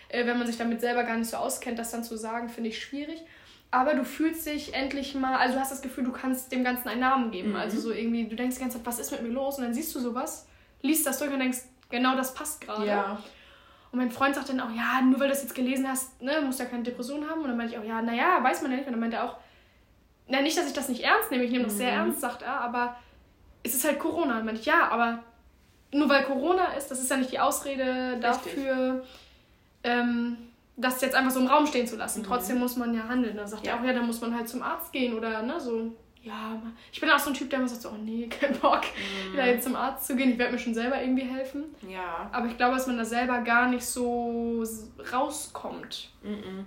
[0.08, 2.70] Äh, wenn man sich damit selber gar nicht so auskennt, das dann zu sagen, finde
[2.70, 3.22] ich schwierig.
[3.70, 6.88] Aber du fühlst dich endlich mal, also du hast das Gefühl, du kannst dem Ganzen
[6.88, 7.52] einen Namen geben.
[7.52, 7.58] Mhm.
[7.58, 9.60] Also so irgendwie, du denkst die ganze Zeit, was ist mit mir los?
[9.60, 10.48] Und dann siehst du sowas,
[10.82, 11.60] liest das durch und denkst,
[11.90, 12.88] genau das passt gerade.
[12.88, 13.18] Ja.
[13.92, 16.42] Und mein Freund sagt dann auch, ja, nur weil du das jetzt gelesen hast, ne,
[16.42, 17.42] musst du ja keine Depression haben.
[17.42, 18.88] Und dann meinte ich auch, ja, naja, weiß man ja nicht.
[18.88, 19.38] Und dann meinte er auch,
[20.28, 21.78] na, nicht, dass ich das nicht ernst nehme, ich nehme das mhm.
[21.78, 22.96] sehr ernst, sagt er, aber
[23.64, 24.34] es ist halt Corona.
[24.34, 25.24] Und dann meinte ich, ja, aber
[25.92, 28.22] nur weil Corona ist, das ist ja nicht die Ausrede Richtig.
[28.22, 29.04] dafür,
[29.84, 30.38] ähm,
[30.78, 32.22] das jetzt einfach so im Raum stehen zu lassen.
[32.22, 32.26] Mhm.
[32.26, 33.36] Trotzdem muss man ja handeln.
[33.36, 33.74] Dann sagt ja.
[33.74, 37.00] er auch, ja, dann muss man halt zum Arzt gehen oder ne, so ja, ich
[37.00, 39.38] bin auch so ein Typ, der immer sagt so, oh nee, kein Bock, mm.
[39.38, 40.32] da jetzt zum Arzt zu gehen.
[40.32, 41.76] Ich werde mir schon selber irgendwie helfen.
[41.88, 42.30] Ja.
[42.32, 44.64] Aber ich glaube, dass man da selber gar nicht so
[45.12, 46.12] rauskommt.
[46.24, 46.66] Mm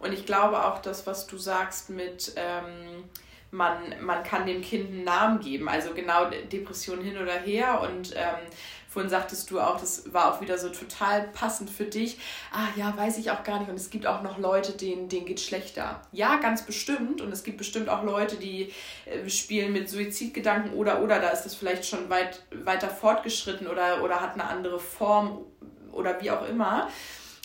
[0.00, 3.04] Und ich glaube auch, das, was du sagst mit, ähm,
[3.50, 5.68] man, man kann dem Kind einen Namen geben.
[5.68, 8.46] Also genau Depression hin oder her und ähm,
[8.88, 12.18] Vorhin sagtest du auch, das war auch wieder so total passend für dich.
[12.50, 13.68] Ah ja, weiß ich auch gar nicht.
[13.68, 16.00] Und es gibt auch noch Leute, denen, denen geht schlechter.
[16.10, 17.20] Ja, ganz bestimmt.
[17.20, 18.72] Und es gibt bestimmt auch Leute, die
[19.04, 24.02] äh, spielen mit Suizidgedanken oder oder da ist das vielleicht schon weit, weiter fortgeschritten oder,
[24.02, 25.44] oder hat eine andere Form
[25.92, 26.88] oder wie auch immer.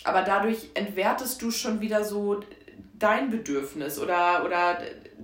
[0.06, 2.40] Aber dadurch entwertest du schon wieder so
[2.94, 4.78] dein Bedürfnis oder, oder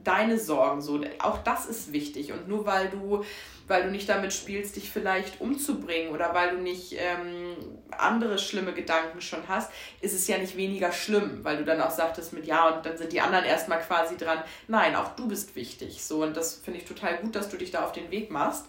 [0.03, 0.81] deine Sorgen.
[0.81, 1.01] So.
[1.19, 2.33] Auch das ist wichtig.
[2.33, 3.23] Und nur weil du
[3.69, 7.55] weil du nicht damit spielst, dich vielleicht umzubringen oder weil du nicht ähm,
[7.91, 11.91] andere schlimme Gedanken schon hast, ist es ja nicht weniger schlimm, weil du dann auch
[11.91, 14.43] sagtest mit ja und dann sind die anderen erstmal quasi dran.
[14.67, 16.03] Nein, auch du bist wichtig.
[16.03, 18.65] So und das finde ich total gut, dass du dich da auf den Weg machst.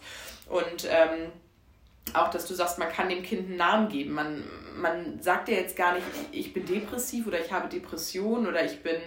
[0.49, 1.33] Und ähm,
[2.13, 4.13] auch, dass du sagst, man kann dem Kind einen Namen geben.
[4.13, 4.45] Man,
[4.77, 8.83] man sagt ja jetzt gar nicht, ich bin depressiv oder ich habe Depression oder ich
[8.83, 9.01] bin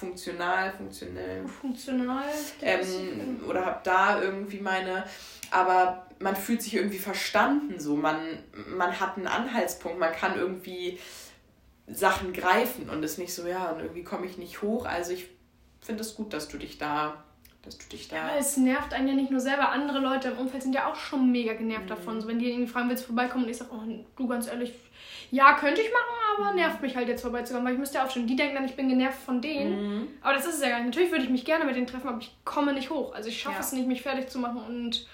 [0.00, 1.46] funktional, funktionell.
[1.46, 2.24] Funktional.
[2.62, 5.04] Ähm, oder habe da irgendwie meine.
[5.50, 7.96] Aber man fühlt sich irgendwie verstanden so.
[7.96, 8.18] Man,
[8.68, 9.98] man hat einen Anhaltspunkt.
[9.98, 10.98] Man kann irgendwie
[11.86, 14.86] Sachen greifen und ist nicht so, ja, und irgendwie komme ich nicht hoch.
[14.86, 15.28] Also ich
[15.80, 17.24] finde es gut, dass du dich da
[17.62, 18.16] dass du dich da.
[18.16, 19.70] Ja, es nervt einen ja nicht nur selber.
[19.70, 21.88] Andere Leute im Umfeld sind ja auch schon mega genervt mhm.
[21.88, 22.20] davon.
[22.20, 23.44] So, wenn die irgendwie fragen, willst du vorbeikommen?
[23.44, 23.82] Und ich sage, oh,
[24.16, 24.72] du ganz ehrlich,
[25.30, 28.10] ja, könnte ich machen, aber nervt mich halt jetzt vorbeizukommen, weil ich müsste ja auch
[28.10, 28.26] schon.
[28.26, 29.98] Die denken dann, ich bin genervt von denen.
[29.98, 30.08] Mhm.
[30.20, 30.86] Aber das ist es ja gar nicht.
[30.86, 33.14] Natürlich würde ich mich gerne mit denen treffen, aber ich komme nicht hoch.
[33.14, 33.60] Also ich schaffe ja.
[33.60, 35.06] es nicht, mich fertig zu machen und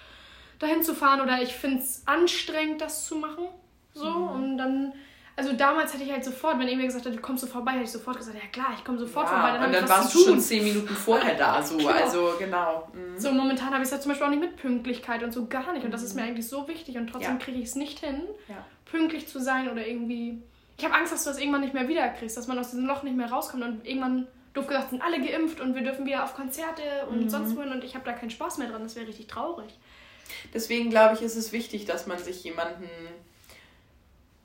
[0.59, 1.21] dahin zu fahren.
[1.21, 3.45] Oder ich finde es anstrengend, das zu machen.
[3.93, 4.09] So.
[4.09, 4.27] Mhm.
[4.29, 4.93] Und dann
[5.37, 7.83] also damals hätte ich halt sofort, wenn irgendwer gesagt hat, du kommst so vorbei, hätte
[7.83, 9.51] ich sofort gesagt, ja klar, ich komme sofort ja, vorbei.
[9.51, 11.91] Dann und dann warst du schon zehn Minuten vorher da, so, genau.
[11.91, 12.91] also genau.
[12.91, 13.19] Mhm.
[13.19, 15.73] So momentan habe ich es ja zum Beispiel auch nicht mit Pünktlichkeit und so gar
[15.73, 15.85] nicht.
[15.85, 16.29] Und das ist mir mhm.
[16.29, 17.37] eigentlich so wichtig und trotzdem ja.
[17.37, 18.65] kriege ich es nicht hin, ja.
[18.85, 20.41] pünktlich zu sein oder irgendwie.
[20.77, 23.03] Ich habe Angst, dass du das irgendwann nicht mehr wiederkriegst, dass man aus diesem Loch
[23.03, 26.35] nicht mehr rauskommt und irgendwann doof gesagt sind alle geimpft und wir dürfen wieder auf
[26.35, 27.29] Konzerte und mhm.
[27.29, 28.83] sonst wohin und ich habe da keinen Spaß mehr dran.
[28.83, 29.77] Das wäre richtig traurig.
[30.53, 32.89] Deswegen glaube ich, ist es wichtig, dass man sich jemanden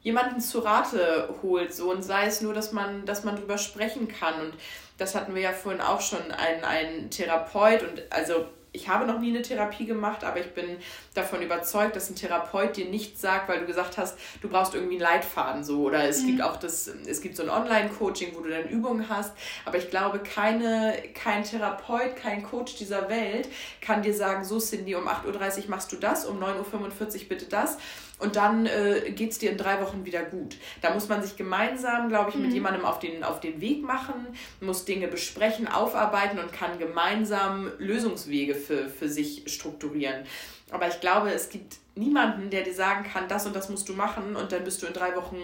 [0.02, 4.08] jemanden zu Rate holt, so und sei es nur, dass man, dass man drüber sprechen
[4.08, 4.34] kann.
[4.40, 4.54] Und
[4.98, 9.18] das hatten wir ja vorhin auch schon, ein, ein Therapeut und also ich habe noch
[9.18, 10.78] nie eine Therapie gemacht, aber ich bin
[11.14, 14.94] davon überzeugt, dass ein Therapeut dir nichts sagt, weil du gesagt hast, du brauchst irgendwie
[14.94, 15.82] einen Leitfaden so.
[15.82, 16.28] Oder es mhm.
[16.28, 19.32] gibt auch das, es gibt so ein Online-Coaching, wo du dann Übungen hast,
[19.66, 23.48] aber ich glaube, keine, kein Therapeut, kein Coach dieser Welt
[23.80, 27.46] kann dir sagen, so Cindy, um 8.30 Uhr machst du das, um 9.45 Uhr bitte
[27.46, 27.76] das
[28.22, 30.56] und dann äh, geht es dir in drei Wochen wieder gut.
[30.80, 32.42] Da muss man sich gemeinsam, glaube ich, mhm.
[32.42, 34.26] mit jemandem auf den, auf den Weg machen,
[34.60, 40.24] muss Dinge besprechen, aufarbeiten und kann gemeinsam Lösungswege für, für sich strukturieren.
[40.70, 43.92] Aber ich glaube, es gibt niemanden, der dir sagen kann, das und das musst du
[43.92, 45.36] machen und dann bist du in drei Wochen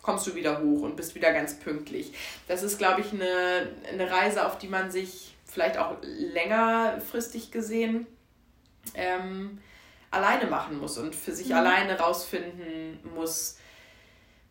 [0.00, 2.12] kommst du wieder hoch und bist wieder ganz pünktlich.
[2.46, 8.06] Das ist, glaube ich, eine, eine Reise, auf die man sich vielleicht auch längerfristig gesehen
[8.94, 9.58] ähm,
[10.10, 11.56] alleine machen muss und für sich mhm.
[11.56, 13.58] alleine rausfinden muss,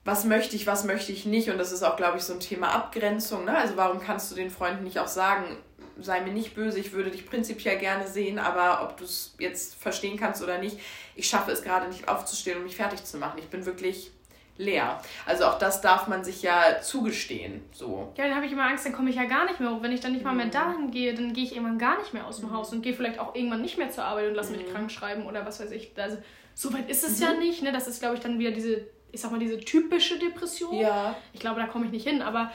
[0.06, 1.50] was möchte ich, was möchte ich nicht.
[1.50, 3.46] Und das ist auch, glaube ich, so ein Thema Abgrenzung.
[3.46, 3.58] Ne?
[3.58, 5.58] Also warum kannst du den Freunden nicht auch sagen,
[6.00, 9.76] sei mir nicht böse, ich würde dich prinzipiell gerne sehen, aber ob du es jetzt
[9.76, 10.80] verstehen kannst oder nicht,
[11.16, 13.40] ich schaffe es gerade nicht aufzustehen und mich fertig zu machen.
[13.40, 14.12] Ich bin wirklich
[14.58, 15.00] leer.
[15.26, 17.62] Also auch das darf man sich ja zugestehen.
[17.72, 18.14] So.
[18.18, 19.82] Ja, dann habe ich immer Angst, dann komme ich ja gar nicht mehr hoch.
[19.82, 20.52] Wenn ich dann nicht mal mehr mhm.
[20.52, 22.48] dahin gehe, dann gehe ich irgendwann gar nicht mehr aus dem.
[22.48, 24.72] Haus und gehe vielleicht auch irgendwann nicht mehr zur Arbeit und lasse mich mhm.
[24.72, 25.92] krank schreiben oder was weiß ich.
[25.98, 26.18] Also
[26.54, 27.26] so weit ist es mhm.
[27.26, 27.62] ja nicht.
[27.62, 27.72] Ne?
[27.72, 30.76] Das ist, glaube ich, dann wieder diese, ich sag mal, diese typische Depression.
[30.76, 31.16] Ja.
[31.34, 32.52] Ich glaube, da komme ich nicht hin, aber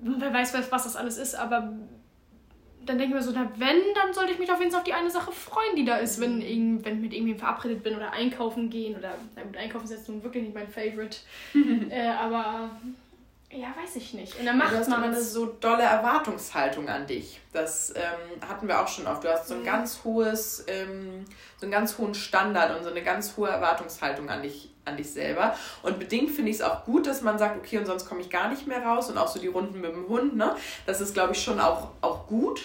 [0.00, 1.72] wer weiß, was das alles ist, aber
[2.86, 4.84] dann denke ich mir so, na wenn, dann sollte ich mich auf jeden Fall auf
[4.84, 8.12] die eine Sache freuen, die da ist, wenn, wenn ich mit irgendjemandem verabredet bin oder
[8.12, 11.18] einkaufen gehen oder, na gut, einkaufen ist jetzt nun wirklich nicht mein Favorite,
[11.90, 12.70] äh, aber
[13.50, 14.38] ja, weiß ich nicht.
[14.38, 17.40] Und dann macht also man eine so dolle Erwartungshaltung an dich.
[17.52, 19.22] Das ähm, hatten wir auch schon oft.
[19.22, 19.64] Du hast so ein mhm.
[19.64, 21.24] ganz hohes, ähm,
[21.58, 25.10] so einen ganz hohen Standard und so eine ganz hohe Erwartungshaltung an dich, an dich
[25.10, 25.54] selber.
[25.82, 28.30] Und bedingt finde ich es auch gut, dass man sagt, okay, und sonst komme ich
[28.30, 29.10] gar nicht mehr raus.
[29.10, 30.54] Und auch so die Runden mit dem Hund, ne?
[30.86, 32.62] Das ist, glaube ich, schon auch, auch gut.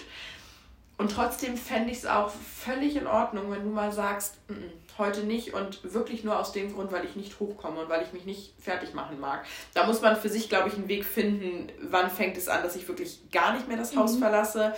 [0.98, 4.98] Und trotzdem fände ich es auch völlig in Ordnung, wenn du mal sagst, n -n,
[4.98, 8.12] heute nicht und wirklich nur aus dem Grund, weil ich nicht hochkomme und weil ich
[8.12, 9.44] mich nicht fertig machen mag.
[9.72, 12.76] Da muss man für sich, glaube ich, einen Weg finden, wann fängt es an, dass
[12.76, 14.18] ich wirklich gar nicht mehr das Haus mhm.
[14.18, 14.74] verlasse.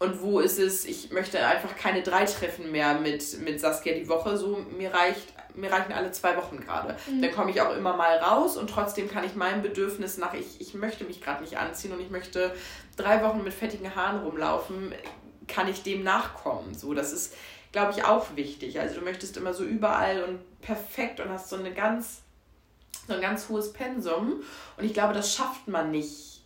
[0.00, 4.08] Und wo ist es, ich möchte einfach keine drei Treffen mehr mit, mit Saskia die
[4.08, 4.38] Woche.
[4.38, 6.96] So, mir reicht, mir reichen alle zwei Wochen gerade.
[7.06, 7.20] Mhm.
[7.20, 10.58] Dann komme ich auch immer mal raus und trotzdem kann ich mein Bedürfnis nach, ich,
[10.58, 12.54] ich möchte mich gerade nicht anziehen und ich möchte
[12.96, 14.94] drei Wochen mit fettigen Haaren rumlaufen,
[15.46, 16.72] kann ich dem nachkommen.
[16.74, 17.34] So, das ist,
[17.70, 18.80] glaube ich, auch wichtig.
[18.80, 22.22] Also du möchtest immer so überall und perfekt und hast so eine ganz,
[23.06, 24.42] so ein ganz hohes Pensum.
[24.78, 26.39] Und ich glaube, das schafft man nicht.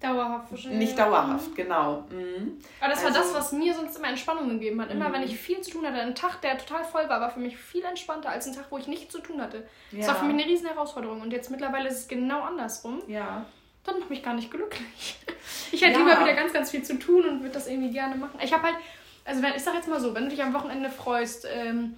[0.00, 0.78] Dauerhaft wahrscheinlich.
[0.78, 2.04] Nicht dauerhaft, genau.
[2.10, 2.58] Mhm.
[2.80, 4.90] Aber das also, war das, was mir sonst immer Entspannung gegeben hat.
[4.90, 5.12] Immer mhm.
[5.12, 7.56] wenn ich viel zu tun hatte, ein Tag, der total voll war, war für mich
[7.56, 9.68] viel entspannter als ein Tag, wo ich nichts zu tun hatte.
[9.90, 9.98] Ja.
[9.98, 11.20] Das war für mich eine riesen Herausforderung.
[11.20, 13.02] Und jetzt mittlerweile ist es genau andersrum.
[13.08, 13.44] Ja
[13.84, 15.18] dann macht mich gar nicht glücklich.
[15.72, 16.06] Ich hätte ja.
[16.06, 18.38] lieber wieder ganz, ganz viel zu tun und würde das irgendwie gerne machen.
[18.42, 18.76] Ich habe halt,
[19.24, 21.96] also wenn, ich sag jetzt mal so, wenn du dich am Wochenende freust, ähm,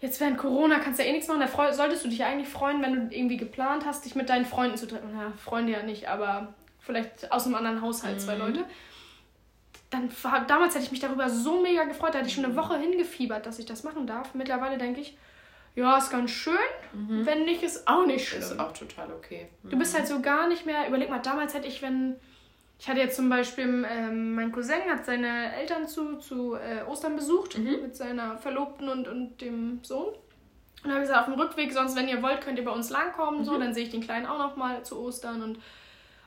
[0.00, 2.82] jetzt während Corona kannst du ja eh nichts machen, da solltest du dich eigentlich freuen,
[2.82, 5.10] wenn du irgendwie geplant hast, dich mit deinen Freunden zu treffen.
[5.12, 6.52] Na, Freunde ja nicht, aber
[6.90, 8.20] vielleicht aus einem anderen Haushalt mhm.
[8.20, 8.64] zwei Leute.
[9.90, 10.08] Dann
[10.46, 12.58] damals hätte ich mich darüber so mega gefreut, da hätte ich schon eine mhm.
[12.58, 14.34] Woche hingefiebert, dass ich das machen darf.
[14.34, 15.16] Mittlerweile denke ich,
[15.74, 16.54] ja, ist ganz schön.
[16.92, 17.26] Mhm.
[17.26, 18.42] Wenn nicht, ist auch nicht schlimm.
[18.42, 19.48] Ist auch total okay.
[19.62, 19.70] Mhm.
[19.70, 22.16] Du bist halt so gar nicht mehr, überleg mal, damals hätte ich, wenn
[22.78, 27.16] Ich hatte jetzt zum Beispiel, ähm, mein Cousin hat seine Eltern zu, zu äh, Ostern
[27.16, 27.82] besucht mhm.
[27.82, 30.14] mit seiner Verlobten und, und dem Sohn.
[30.82, 33.40] Und habe gesagt, auf dem Rückweg, sonst, wenn ihr wollt, könnt ihr bei uns langkommen.
[33.40, 33.44] Mhm.
[33.44, 35.42] So, dann sehe ich den Kleinen auch noch mal zu Ostern.
[35.42, 35.58] Und,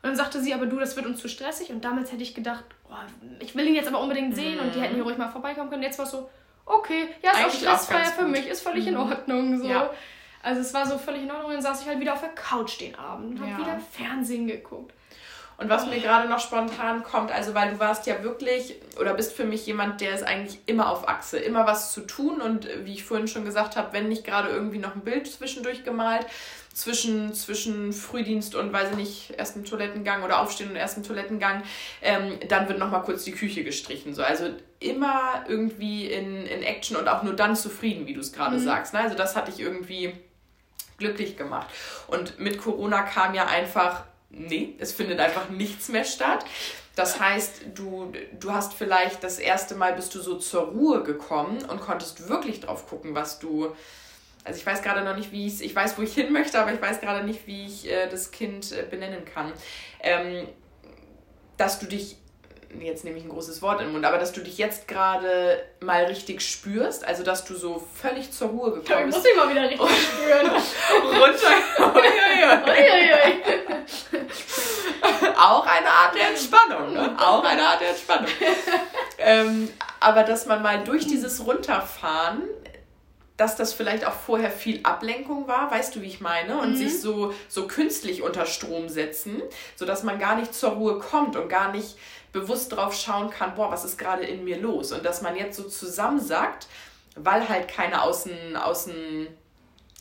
[0.04, 1.70] und dann sagte sie, aber du, das wird uns zu stressig.
[1.70, 2.96] Und damals hätte ich gedacht, oh,
[3.40, 4.56] ich will ihn jetzt aber unbedingt sehen.
[4.56, 4.60] Mhm.
[4.60, 5.82] Und die hätten hier ruhig mal vorbeikommen können.
[5.82, 6.30] Jetzt war es so,
[6.66, 9.00] okay, ja, ist Eigentlich auch stressfreier für mich, ist völlig in mhm.
[9.00, 9.60] Ordnung.
[9.60, 9.66] So.
[9.66, 9.90] Ja.
[10.42, 11.48] Also es war so völlig in Ordnung.
[11.48, 14.46] Und dann saß ich halt wieder auf der Couch den Abend und habe wieder Fernsehen
[14.46, 14.94] geguckt.
[15.56, 19.32] Und was mir gerade noch spontan kommt, also weil du warst ja wirklich oder bist
[19.32, 22.94] für mich jemand, der ist eigentlich immer auf Achse, immer was zu tun und wie
[22.94, 26.26] ich vorhin schon gesagt habe, wenn nicht gerade irgendwie noch ein Bild zwischendurch gemalt,
[26.74, 31.64] zwischen, zwischen Frühdienst und, weiß ich nicht, ersten Toilettengang oder Aufstehen und ersten Toilettengang,
[32.02, 34.14] ähm, dann wird nochmal kurz die Küche gestrichen.
[34.14, 34.24] So.
[34.24, 38.58] Also immer irgendwie in, in Action und auch nur dann zufrieden, wie du es gerade
[38.58, 38.64] mhm.
[38.64, 38.94] sagst.
[38.94, 39.00] Ne?
[39.00, 40.14] Also das hat dich irgendwie
[40.98, 41.68] glücklich gemacht.
[42.08, 46.46] Und mit Corona kam ja einfach nee, es findet einfach nichts mehr statt.
[46.96, 51.64] Das heißt, du, du hast vielleicht das erste Mal bist du so zur Ruhe gekommen
[51.66, 53.76] und konntest wirklich drauf gucken, was du.
[54.44, 56.74] Also ich weiß gerade noch nicht, wie ich ich weiß, wo ich hin möchte, aber
[56.74, 59.54] ich weiß gerade nicht, wie ich äh, das Kind äh, benennen kann.
[60.02, 60.48] Ähm,
[61.58, 62.18] dass du dich
[62.80, 65.64] jetzt nehme ich ein großes Wort in den Mund, aber dass du dich jetzt gerade
[65.80, 69.20] mal richtig spürst, also dass du so völlig zur Ruhe gekommen bist.
[69.20, 70.50] Ich muss dich mal wieder richtig spüren.
[71.22, 71.52] Runter.
[75.38, 76.94] Auch eine Art der Entspannung.
[76.94, 77.14] Ne?
[77.20, 78.30] Auch eine Art der Entspannung.
[79.18, 82.44] ähm, aber dass man mal durch dieses Runterfahren
[83.38, 86.60] dass das vielleicht auch vorher viel Ablenkung war, weißt du, wie ich meine?
[86.60, 86.76] Und mhm.
[86.76, 89.42] sich so, so künstlich unter Strom setzen,
[89.76, 91.98] sodass man gar nicht zur Ruhe kommt und gar nicht
[92.32, 94.92] bewusst drauf schauen kann, boah, was ist gerade in mir los?
[94.92, 96.68] Und dass man jetzt so zusammensackt,
[97.16, 99.28] weil halt keine Außen, Außen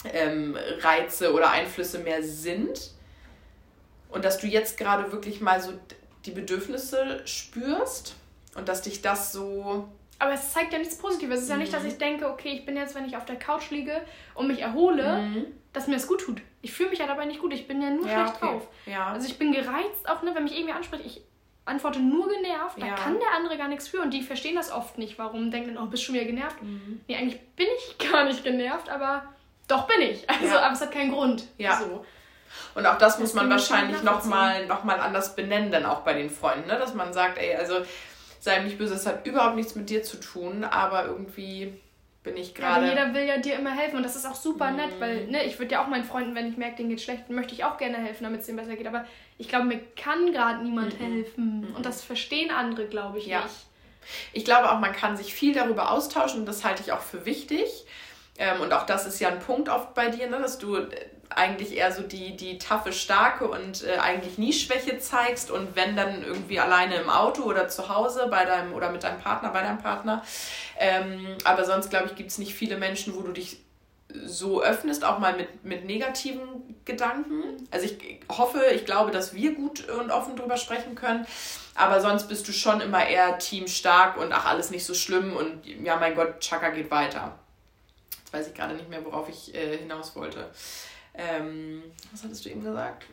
[0.04, 2.92] ähm, Reize oder Einflüsse mehr sind.
[4.08, 5.72] Und dass du jetzt gerade wirklich mal so
[6.26, 8.14] die Bedürfnisse spürst
[8.54, 9.88] und dass dich das so.
[10.18, 11.38] Aber es zeigt ja nichts Positives.
[11.38, 11.54] Es ist mhm.
[11.54, 11.88] ja nicht, dass mhm.
[11.88, 14.00] ich denke, okay, ich bin jetzt, wenn ich auf der Couch liege
[14.34, 15.46] und mich erhole, mhm.
[15.72, 16.40] dass mir es gut tut.
[16.60, 17.52] Ich fühle mich ja dabei nicht gut.
[17.52, 18.52] Ich bin ja nur ja, schlecht okay.
[18.52, 18.68] drauf.
[18.86, 19.08] Ja.
[19.08, 21.04] Also ich bin gereizt, auch ne, wenn mich irgendwie anspricht.
[21.04, 21.22] Ich
[21.64, 22.94] antworte nur genervt, da ja.
[22.94, 25.18] kann der andere gar nichts für und die verstehen das oft nicht.
[25.18, 26.62] Warum denken dann, oh, bist du schon wieder genervt?
[26.62, 27.00] Mhm.
[27.06, 29.24] Nee, eigentlich bin ich gar nicht genervt, aber
[29.68, 30.28] doch bin ich.
[30.28, 31.44] Also, aber es hat keinen Grund.
[31.58, 31.76] Ja.
[31.76, 32.04] So.
[32.74, 36.14] Und auch das, das muss man wahrscheinlich nochmal noch mal anders benennen, dann auch bei
[36.14, 36.78] den Freunden, ne?
[36.78, 37.76] dass man sagt, ey, also
[38.42, 41.72] sei ihm nicht böse, es hat überhaupt nichts mit dir zu tun, aber irgendwie
[42.24, 42.86] bin ich gerade.
[42.86, 44.76] Ja, jeder will ja dir immer helfen und das ist auch super mm.
[44.76, 47.30] nett, weil ne, ich würde ja auch meinen Freunden, wenn ich merke, denen geht schlecht,
[47.30, 48.88] möchte ich auch gerne helfen, damit es denen besser geht.
[48.88, 49.04] Aber
[49.38, 53.26] ich glaube, mir kann gerade niemand mm helfen mm und das verstehen andere, glaube ich,
[53.26, 53.44] ja.
[53.44, 53.54] nicht.
[54.32, 57.24] Ich glaube auch, man kann sich viel darüber austauschen und das halte ich auch für
[57.24, 57.86] wichtig.
[58.38, 60.86] Ähm, und auch das ist ja ein Punkt oft bei dir, ne, dass du
[61.36, 65.96] eigentlich eher so die, die taffe, starke und äh, eigentlich nie Schwäche zeigst und wenn
[65.96, 69.62] dann irgendwie alleine im Auto oder zu Hause bei deinem oder mit deinem Partner, bei
[69.62, 70.22] deinem Partner.
[70.78, 73.58] Ähm, aber sonst, glaube ich, gibt es nicht viele Menschen, wo du dich
[74.24, 77.66] so öffnest, auch mal mit, mit negativen Gedanken.
[77.70, 81.26] Also ich hoffe, ich glaube, dass wir gut und offen drüber sprechen können.
[81.74, 85.64] Aber sonst bist du schon immer eher teamstark und ach, alles nicht so schlimm und
[85.64, 87.38] ja, mein Gott, Chaka geht weiter.
[88.32, 90.48] Jetzt weiß ich gerade nicht mehr, worauf ich äh, hinaus wollte.
[91.14, 93.04] Ähm, was hattest du eben gesagt?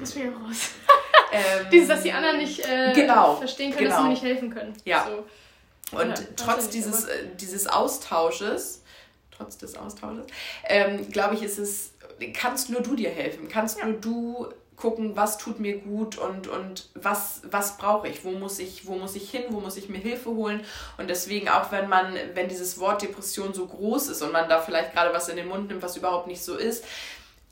[0.00, 0.70] Das wäre raus.
[1.32, 3.96] ähm, Dieses, dass die anderen nicht äh, genau, verstehen können, genau.
[3.96, 4.72] dass sie nicht helfen können.
[4.86, 5.06] Ja.
[5.06, 5.98] So.
[5.98, 8.82] Und ja, trotz dieses, äh, dieses Austausches,
[9.30, 10.24] trotz des Austausches,
[10.64, 11.92] ähm, glaube ich, ist es,
[12.32, 13.48] kannst nur du dir helfen.
[13.48, 13.84] Kannst ja.
[13.84, 18.58] nur du gucken, was tut mir gut und, und was, was brauche ich, wo muss
[18.58, 20.64] ich, wo muss ich hin, wo muss ich mir Hilfe holen.
[20.98, 24.60] Und deswegen auch wenn man, wenn dieses Wort Depression so groß ist und man da
[24.60, 26.84] vielleicht gerade was in den Mund nimmt, was überhaupt nicht so ist,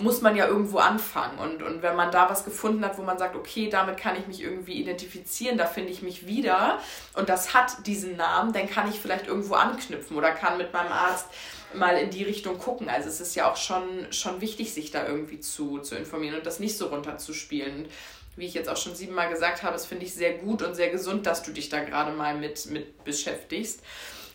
[0.03, 1.38] muss man ja irgendwo anfangen.
[1.38, 4.27] Und, und wenn man da was gefunden hat, wo man sagt, okay, damit kann ich
[4.27, 6.79] mich irgendwie identifizieren, da finde ich mich wieder
[7.15, 10.93] und das hat diesen Namen, dann kann ich vielleicht irgendwo anknüpfen oder kann mit meinem
[10.93, 11.27] Arzt
[11.75, 12.88] mal in die Richtung gucken.
[12.88, 16.47] Also es ist ja auch schon, schon wichtig, sich da irgendwie zu, zu informieren und
[16.47, 17.87] das nicht so runterzuspielen.
[18.35, 20.88] Wie ich jetzt auch schon siebenmal gesagt habe, das finde ich sehr gut und sehr
[20.88, 23.81] gesund, dass du dich da gerade mal mit, mit beschäftigst.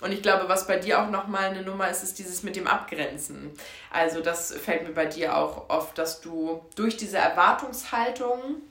[0.02, 2.68] Und ich glaube, was bei dir auch nochmal eine Nummer ist, ist dieses mit dem
[2.68, 3.52] Abgrenzen.
[3.92, 8.62] Also das fällt mir bei dir auch oft, dass du durch diese Erwartungshaltung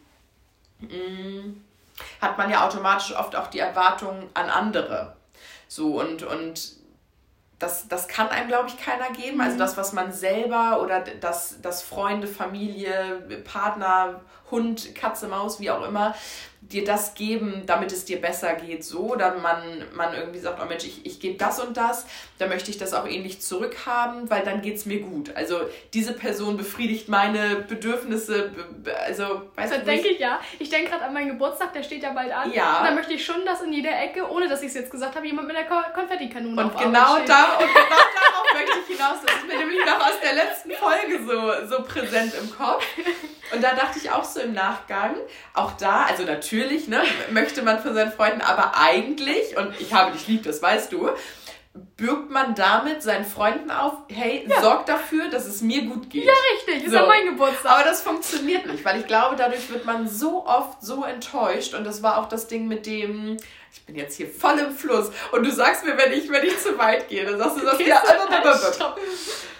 [0.80, 1.62] mh, mm,
[2.20, 5.16] hat man ja automatisch oft auch die Erwartung an andere.
[5.68, 6.76] So und, und
[7.58, 9.40] das, das kann einem, glaube ich, keiner geben.
[9.40, 9.60] Also mhm.
[9.60, 15.86] das, was man selber oder das, das Freunde, Familie, Partner, Hund, Katze, Maus, wie auch
[15.86, 16.14] immer,
[16.60, 20.66] dir das geben, damit es dir besser geht, so, oder man, man irgendwie sagt, oh
[20.66, 22.06] Mensch, ich, ich gebe das und das,
[22.38, 25.34] da möchte ich das auch ähnlich zurückhaben, weil dann geht es mir gut.
[25.36, 25.60] Also
[25.94, 28.50] diese Person befriedigt meine Bedürfnisse,
[29.06, 30.40] also, weißt du, denke ich ja.
[30.58, 32.52] Ich denke gerade an meinen Geburtstag, der steht ja bald an.
[32.52, 32.80] Ja.
[32.80, 35.14] Und da möchte ich schon, dass in jeder Ecke, ohne dass ich es jetzt gesagt
[35.14, 39.18] habe, jemand mit einer Konfettikanone und genau da Und genau darauf möchte ich hinaus.
[39.24, 42.84] Das ist mir nämlich noch aus der letzten Folge so, so präsent im Kopf.
[43.54, 45.16] Und da dachte ich auch so im Nachgang,
[45.54, 50.12] auch da, also natürlich, ne, möchte man von seinen Freunden, aber eigentlich, und ich habe
[50.12, 51.10] dich lieb, das weißt du,
[51.96, 54.60] bürgt man damit seinen Freunden auf, hey, ja.
[54.60, 56.24] sorg dafür, dass es mir gut geht.
[56.24, 56.96] Ja, richtig, ist so.
[56.96, 57.72] ja mein Geburtstag.
[57.72, 61.84] Aber das funktioniert nicht, weil ich glaube, dadurch wird man so oft so enttäuscht und
[61.84, 63.36] das war auch das Ding mit dem,
[63.72, 66.58] ich bin jetzt hier voll im Fluss und du sagst mir, wenn ich, wenn ich
[66.58, 68.02] zu weit gehe, dann sagst du das ja,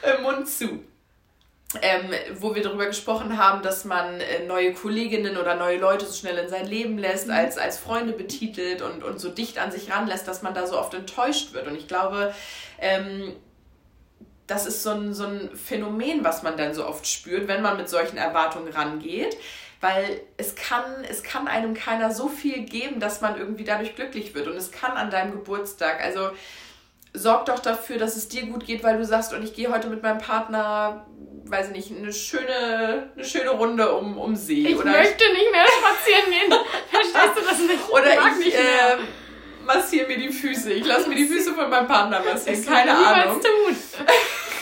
[0.02, 0.80] äh, Mund zu
[1.82, 6.14] ähm, wo wir darüber gesprochen haben, dass man äh, neue Kolleginnen oder neue Leute so
[6.14, 7.34] schnell in sein Leben lässt, mhm.
[7.34, 10.78] als, als Freunde betitelt und, und so dicht an sich ranlässt, dass man da so
[10.78, 11.66] oft enttäuscht wird.
[11.66, 12.32] Und ich glaube,
[12.80, 13.32] ähm,
[14.46, 17.76] das ist so ein, so ein Phänomen, was man dann so oft spürt, wenn man
[17.76, 19.36] mit solchen Erwartungen rangeht.
[19.80, 24.34] Weil es kann, es kann einem keiner so viel geben, dass man irgendwie dadurch glücklich
[24.34, 24.46] wird.
[24.46, 26.30] Und es kann an deinem Geburtstag, also
[27.12, 29.88] sorg doch dafür, dass es dir gut geht, weil du sagst, und ich gehe heute
[29.88, 31.06] mit meinem Partner
[31.50, 34.66] weiß ich nicht, eine schöne, eine schöne Runde um, um See.
[34.68, 36.58] Ich oder möchte nicht mehr spazieren gehen.
[36.90, 37.90] Verstehst du das nicht?
[37.90, 38.96] Oder ich, ich äh,
[39.64, 40.72] massiere mir die Füße.
[40.72, 42.64] Ich lasse mir die Füße von meinem Partner massieren.
[42.64, 43.40] Keine Ahnung.
[43.40, 43.76] tun.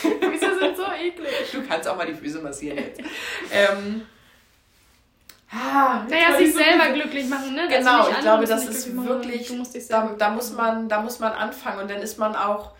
[0.31, 1.51] Füße sind so eklig.
[1.51, 3.01] Du kannst auch mal die Füße massieren jetzt.
[3.51, 4.05] ähm,
[5.51, 7.67] Ah, naja, sich selber glücklich machen, ne?
[7.69, 9.49] Genau, ich glaube, das ist wirklich,
[9.87, 12.71] da, da, muss man, da muss man anfangen und dann ist man auch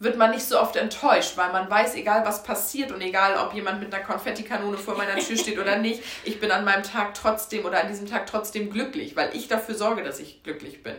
[0.00, 3.54] wird man nicht so oft enttäuscht, weil man weiß, egal was passiert und egal, ob
[3.54, 7.14] jemand mit einer Konfettikanone vor meiner Tür steht oder nicht, ich bin an meinem Tag
[7.14, 10.96] trotzdem oder an diesem Tag trotzdem glücklich, weil ich dafür sorge, dass ich glücklich bin.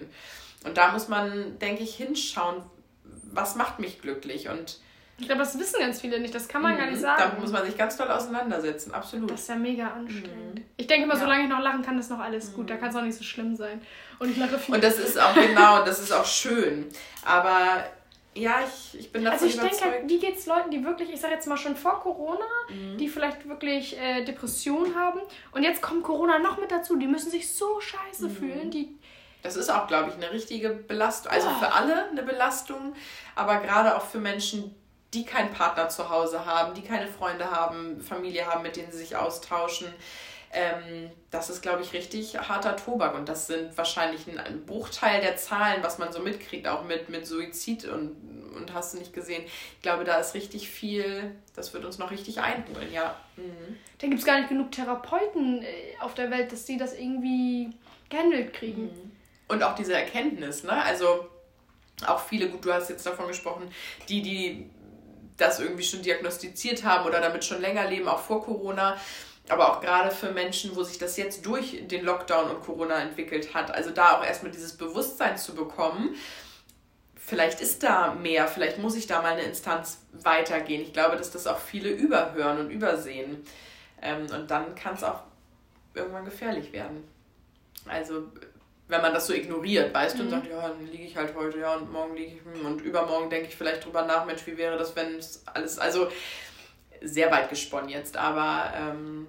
[0.65, 2.63] Und da muss man, denke ich, hinschauen,
[3.31, 4.79] was macht mich glücklich und
[5.21, 6.33] ich glaube, das wissen ganz viele nicht.
[6.33, 6.77] Das kann man mhm.
[6.77, 7.01] gar nicht mhm.
[7.01, 7.31] sagen.
[7.35, 9.29] Da muss man sich ganz toll auseinandersetzen, absolut.
[9.31, 10.59] Das ist ja mega anstrengend.
[10.59, 10.65] Mhm.
[10.77, 11.19] Ich denke immer, ja.
[11.19, 12.69] solange ich noch lachen kann, ist noch alles gut.
[12.69, 12.79] Da mhm.
[12.79, 13.81] kann es auch nicht so schlimm sein.
[14.19, 14.75] Und ich lache viel.
[14.75, 16.87] Und das ist auch genau, das ist auch schön.
[17.25, 17.83] Aber
[18.35, 19.81] ja, ich, ich bin davon Also ich überzeugt.
[19.81, 22.45] denke, halt, wie geht es Leuten, die wirklich, ich sage jetzt mal schon vor Corona,
[22.69, 22.97] mhm.
[22.97, 25.19] die vielleicht wirklich äh, Depressionen haben
[25.51, 28.35] und jetzt kommt Corona noch mit dazu, die müssen sich so scheiße mhm.
[28.35, 28.99] fühlen, die
[29.41, 31.31] das ist auch, glaube ich, eine richtige Belastung.
[31.31, 31.59] Also oh.
[31.59, 32.93] für alle eine Belastung,
[33.35, 34.75] aber gerade auch für Menschen,
[35.13, 38.97] die keinen Partner zu Hause haben, die keine Freunde haben, Familie haben, mit denen sie
[38.97, 39.87] sich austauschen.
[40.51, 45.37] Ähm, das ist, glaube ich, richtig harter Tobak und das sind wahrscheinlich ein Bruchteil der
[45.37, 48.15] Zahlen, was man so mitkriegt, auch mit, mit Suizid und,
[48.55, 49.43] und hast du nicht gesehen.
[49.45, 53.15] Ich glaube, da ist richtig viel, das wird uns noch richtig einholen, ja.
[53.35, 53.77] Mhm.
[53.99, 55.67] Da gibt es gar nicht genug Therapeuten äh,
[55.99, 57.69] auf der Welt, dass die das irgendwie
[58.09, 58.85] gehandelt kriegen.
[58.85, 59.11] Mhm.
[59.49, 60.71] Und auch diese Erkenntnis, ne?
[60.83, 61.27] Also
[62.07, 63.69] auch viele, gut, du hast jetzt davon gesprochen,
[64.07, 64.69] die, die
[65.37, 68.97] das irgendwie schon diagnostiziert haben oder damit schon länger leben, auch vor Corona
[69.51, 73.53] aber auch gerade für Menschen, wo sich das jetzt durch den Lockdown und Corona entwickelt
[73.53, 76.15] hat, also da auch erstmal dieses Bewusstsein zu bekommen,
[77.29, 80.81] vielleicht ist da mehr, vielleicht muss ich da mal eine Instanz weitergehen.
[80.81, 83.43] Ich glaube, dass das auch viele überhören und übersehen.
[84.01, 85.21] Ähm, und dann kann es auch
[85.93, 87.03] irgendwann gefährlich werden.
[87.85, 88.23] Also,
[88.87, 90.19] wenn man das so ignoriert, weißt mhm.
[90.19, 92.65] du, und sagt, ja, dann liege ich halt heute, ja, und morgen liege ich, hm,
[92.65, 96.09] und übermorgen denke ich vielleicht drüber nach, Mensch, wie wäre das, wenn es alles, also
[97.01, 99.27] sehr weit gesponnen jetzt, aber ähm,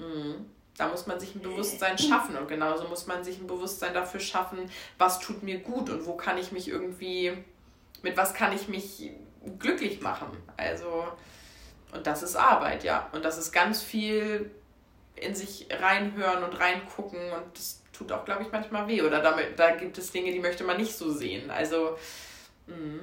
[0.00, 0.46] Mhm.
[0.76, 4.20] Da muss man sich ein Bewusstsein schaffen und genauso muss man sich ein Bewusstsein dafür
[4.20, 7.32] schaffen, was tut mir gut und wo kann ich mich irgendwie,
[8.02, 9.10] mit was kann ich mich
[9.58, 10.28] glücklich machen.
[10.56, 11.06] Also,
[11.92, 13.10] und das ist Arbeit, ja.
[13.12, 14.50] Und das ist ganz viel
[15.16, 19.02] in sich reinhören und reingucken und das tut auch, glaube ich, manchmal weh.
[19.02, 21.50] Oder damit, da gibt es Dinge, die möchte man nicht so sehen.
[21.50, 21.98] Also,
[22.66, 23.02] mh.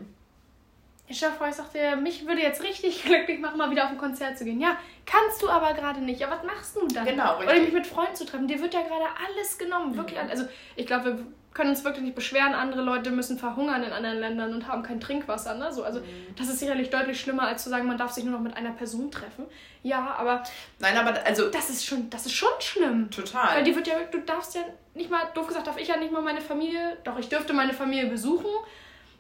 [1.14, 4.60] Chefreich sagte, mich würde jetzt richtig glücklich machen, mal wieder auf ein Konzert zu gehen.
[4.60, 6.20] Ja, kannst du aber gerade nicht.
[6.20, 7.06] Ja, was machst du dann?
[7.06, 7.50] Genau, richtig.
[7.50, 8.48] Oder mich mit Freunden zu treffen.
[8.48, 9.96] Dir wird ja gerade alles genommen.
[9.96, 10.20] Wirklich.
[10.20, 12.54] Also, ich glaube, wir können uns wirklich nicht beschweren.
[12.54, 15.56] Andere Leute müssen verhungern in anderen Ländern und haben kein Trinkwasser.
[15.56, 15.72] Ne?
[15.72, 16.36] So, also, mhm.
[16.38, 18.72] das ist sicherlich deutlich schlimmer, als zu sagen, man darf sich nur noch mit einer
[18.72, 19.46] Person treffen.
[19.84, 20.44] Ja, aber.
[20.80, 21.50] Nein, aber also.
[21.50, 23.10] Das ist schon, das ist schon schlimm.
[23.10, 23.56] Total.
[23.56, 24.62] Weil die wird ja, du darfst ja
[24.94, 26.98] nicht mal, doof gesagt, darf ich ja nicht mal meine Familie.
[27.06, 28.50] Doch, ich dürfte meine Familie besuchen,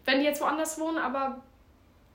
[0.03, 1.41] wenn die jetzt woanders wohnen, aber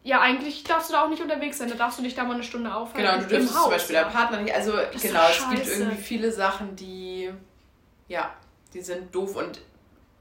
[0.05, 1.69] ja, eigentlich darfst du da auch nicht unterwegs sein.
[1.69, 3.09] Da darfst du dich da mal eine Stunde aufhalten.
[3.09, 4.55] Genau, du dürftest zum Beispiel der Partner nicht.
[4.55, 7.31] Also genau, es gibt irgendwie viele Sachen, die
[8.13, 8.31] ja,
[8.75, 9.61] die sind doof und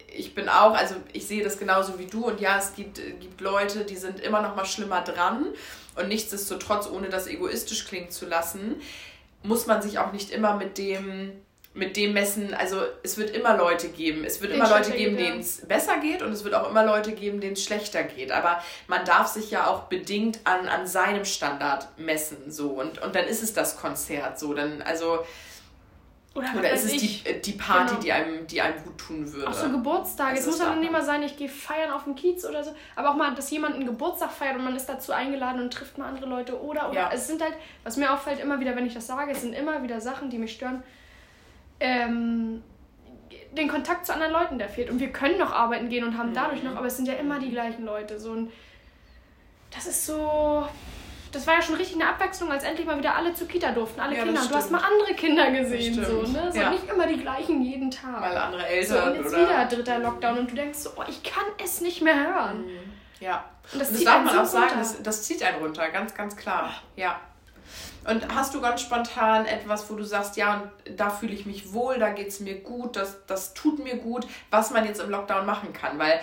[0.08, 3.40] ich bin auch, also ich sehe das genauso wie du und ja, es gibt, gibt
[3.42, 5.48] Leute, die sind immer noch mal schlimmer dran
[5.96, 8.82] und nichtsdestotrotz, ohne das egoistisch klingen zu lassen,
[9.44, 11.34] muss man sich auch nicht immer mit dem
[11.74, 14.26] mit dem messen, also es wird immer Leute geben.
[14.26, 16.86] Es wird den immer Leute geben, denen es besser geht und es wird auch immer
[16.86, 18.32] Leute geben, denen es schlechter geht.
[18.32, 22.52] Aber man darf sich ja auch bedingt an, an seinem Standard messen.
[22.52, 22.72] So.
[22.72, 24.54] Und, und dann ist es das Konzert so.
[24.54, 25.20] Dann, also.
[26.34, 28.00] Oder, oder ist es die, die Party, genau.
[28.02, 29.50] die, einem, die einem gut tun würde?
[29.50, 30.40] Auch so Geburtstage.
[30.40, 32.74] Es muss ja nicht mal sein, ich gehe feiern auf dem Kiez oder so.
[32.96, 35.98] Aber auch mal, dass jemand einen Geburtstag feiert und man ist dazu eingeladen und trifft
[35.98, 36.62] mal andere Leute.
[36.62, 37.00] Oder, oder.
[37.00, 37.10] Ja.
[37.14, 37.54] Es sind halt,
[37.84, 40.38] was mir auffällt immer wieder, wenn ich das sage, es sind immer wieder Sachen, die
[40.38, 40.84] mich stören
[41.82, 42.64] ähm,
[43.52, 44.90] den Kontakt zu anderen Leuten, der fehlt.
[44.90, 46.36] Und wir können noch arbeiten gehen und haben mhm.
[46.36, 48.20] dadurch noch, aber es sind ja immer die gleichen Leute.
[48.20, 48.52] So ein,
[49.74, 50.66] das ist so.
[51.32, 54.02] Das war ja schon richtig eine Abwechslung, als endlich mal wieder alle zur Kita durften,
[54.02, 54.42] alle ja, Kinder.
[54.42, 56.50] Du hast mal andere Kinder gesehen, so, ne?
[56.50, 56.72] Es ja.
[56.72, 58.20] nicht immer die gleichen jeden Tag.
[58.20, 58.98] Mal andere Eltern.
[58.98, 59.44] So, und jetzt oder?
[59.44, 62.66] wieder dritter Lockdown und du denkst so, oh, ich kann es nicht mehr hören.
[62.66, 62.80] Mhm.
[63.22, 63.46] Ja.
[63.72, 66.36] Und das, und das darf man auch sagen, das, das zieht einen runter, ganz, ganz
[66.36, 66.74] klar.
[66.98, 67.18] Ja.
[68.06, 72.00] Und hast du ganz spontan etwas, wo du sagst, ja, da fühle ich mich wohl,
[72.00, 75.46] da geht es mir gut, das, das tut mir gut, was man jetzt im Lockdown
[75.46, 76.00] machen kann?
[76.00, 76.20] Weil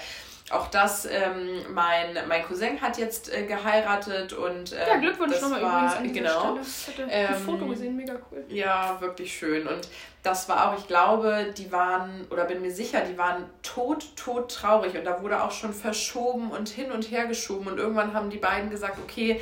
[0.50, 4.72] auch das, ähm, mein, mein Cousin hat jetzt äh, geheiratet und.
[4.72, 6.60] Äh, ja, Glückwunsch nochmal übrigens an genau, Stelle.
[6.62, 8.44] Ich hatte ähm, ein Foto gesehen, mega cool.
[8.48, 9.66] Ja, wirklich schön.
[9.66, 9.88] Und
[10.22, 14.50] das war auch, ich glaube, die waren, oder bin mir sicher, die waren tot, tot
[14.50, 14.96] traurig.
[14.96, 17.66] Und da wurde auch schon verschoben und hin und her geschoben.
[17.68, 19.40] Und irgendwann haben die beiden gesagt, okay,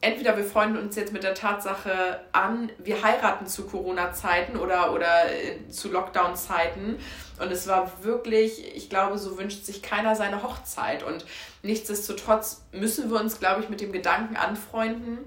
[0.00, 5.30] entweder wir freuen uns jetzt mit der Tatsache an, wir heiraten zu Corona-Zeiten oder, oder
[5.30, 6.98] äh, zu Lockdown-Zeiten.
[7.38, 11.02] Und es war wirklich, ich glaube, so wünscht sich keiner seine Hochzeit.
[11.02, 11.24] Und
[11.62, 15.18] nichtsdestotrotz müssen wir uns, glaube ich, mit dem Gedanken anfreunden,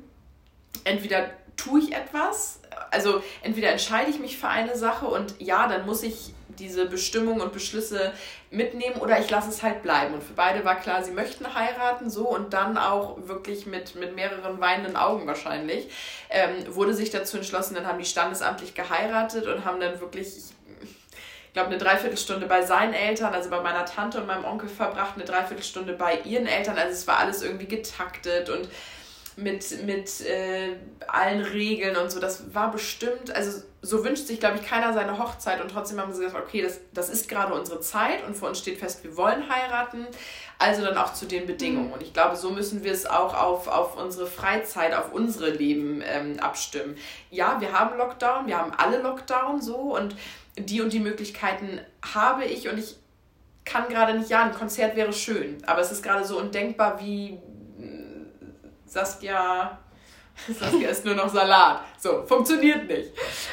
[0.84, 2.60] entweder tue ich etwas,
[2.92, 7.42] also entweder entscheide ich mich für eine Sache und ja, dann muss ich diese Bestimmungen
[7.42, 8.14] und Beschlüsse
[8.52, 10.14] mitnehmen oder ich lasse es halt bleiben.
[10.14, 14.16] Und für beide war klar, sie möchten heiraten, so und dann auch wirklich mit, mit
[14.16, 15.90] mehreren weinenden Augen wahrscheinlich,
[16.30, 21.54] ähm, wurde sich dazu entschlossen, dann haben die standesamtlich geheiratet und haben dann wirklich, ich
[21.54, 25.26] glaube, eine Dreiviertelstunde bei seinen Eltern, also bei meiner Tante und meinem Onkel verbracht, eine
[25.26, 26.78] Dreiviertelstunde bei ihren Eltern.
[26.78, 28.70] Also es war alles irgendwie getaktet und
[29.36, 30.76] mit, mit äh,
[31.08, 32.20] allen Regeln und so.
[32.20, 36.14] Das war bestimmt, also so wünscht sich, glaube ich, keiner seine Hochzeit und trotzdem haben
[36.14, 39.18] sie gesagt, okay, das, das ist gerade unsere Zeit und für uns steht fest, wir
[39.18, 40.08] wollen heiraten,
[40.58, 41.88] also dann auch zu den Bedingungen.
[41.88, 41.94] Mhm.
[41.94, 46.02] Und ich glaube, so müssen wir es auch auf, auf unsere Freizeit, auf unsere Leben
[46.06, 46.96] ähm, abstimmen.
[47.30, 50.16] Ja, wir haben Lockdown, wir haben alle Lockdown so und
[50.58, 51.82] die und die Möglichkeiten
[52.14, 52.96] habe ich und ich
[53.66, 57.38] kann gerade nicht, ja, ein Konzert wäre schön, aber es ist gerade so undenkbar, wie
[58.86, 59.80] Saskia,
[60.60, 61.82] Saskia ist nur noch Salat.
[61.98, 63.12] So, funktioniert nicht.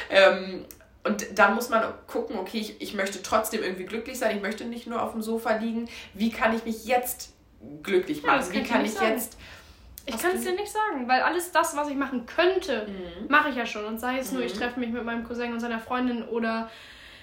[0.09, 0.65] Ähm,
[1.03, 4.65] und dann muss man gucken, okay, ich, ich möchte trotzdem irgendwie glücklich sein, ich möchte
[4.65, 5.89] nicht nur auf dem Sofa liegen.
[6.13, 7.33] Wie kann ich mich jetzt
[7.81, 8.53] glücklich machen?
[8.53, 9.11] Ja, Wie kann ich sagen.
[9.11, 9.37] jetzt.
[10.05, 13.27] Ich kann es dir nicht sagen, weil alles das, was ich machen könnte, mhm.
[13.29, 13.85] mache ich ja schon.
[13.85, 14.37] Und sei es mhm.
[14.37, 14.59] nur, ich mhm.
[14.59, 16.69] treffe mich mit meinem Cousin und seiner Freundin oder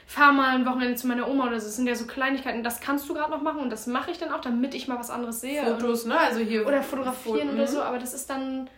[0.06, 1.66] fahr mal ein Wochenende zu meiner Oma oder so.
[1.66, 2.62] Das sind ja so Kleinigkeiten.
[2.62, 4.98] Das kannst du gerade noch machen und das mache ich dann auch, damit ich mal
[4.98, 5.64] was anderes sehe.
[5.64, 6.18] Fotos, ne?
[6.18, 6.66] Also hier.
[6.66, 7.82] Oder fotografieren oder so.
[7.82, 8.70] Aber das ist dann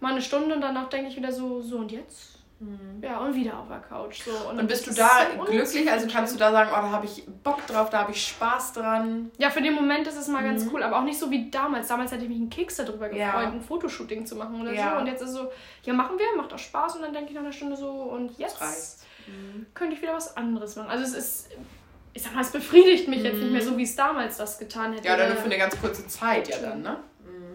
[0.00, 2.36] mal eine Stunde und danach denke ich wieder so, so und jetzt?
[2.58, 3.02] Mhm.
[3.02, 4.22] Ja, und wieder auf der Couch.
[4.22, 4.30] So.
[4.48, 5.90] Und, und bist du da so glücklich?
[5.90, 8.72] Also kannst du da sagen, oh, da habe ich Bock drauf, da habe ich Spaß
[8.72, 9.30] dran?
[9.36, 10.46] Ja, für den Moment ist es mal mhm.
[10.46, 11.88] ganz cool, aber auch nicht so wie damals.
[11.88, 13.50] Damals hätte ich mich einen Keks darüber gefreut, ja.
[13.50, 14.94] ein Fotoshooting zu machen oder ja.
[14.94, 15.00] so.
[15.00, 15.50] Und jetzt ist es so,
[15.82, 16.96] ja, machen wir, macht auch Spaß.
[16.96, 19.66] Und dann denke ich nach einer Stunde so, und jetzt mhm.
[19.74, 20.88] könnte ich wieder was anderes machen.
[20.88, 21.50] Also es ist,
[22.14, 23.24] ich sag mal, es befriedigt mich mhm.
[23.26, 23.76] jetzt nicht mehr so, mhm.
[23.76, 25.06] wie es damals das getan hätte.
[25.06, 26.96] Ja, oder nur für eine ganz kurze Zeit ja dann, ne?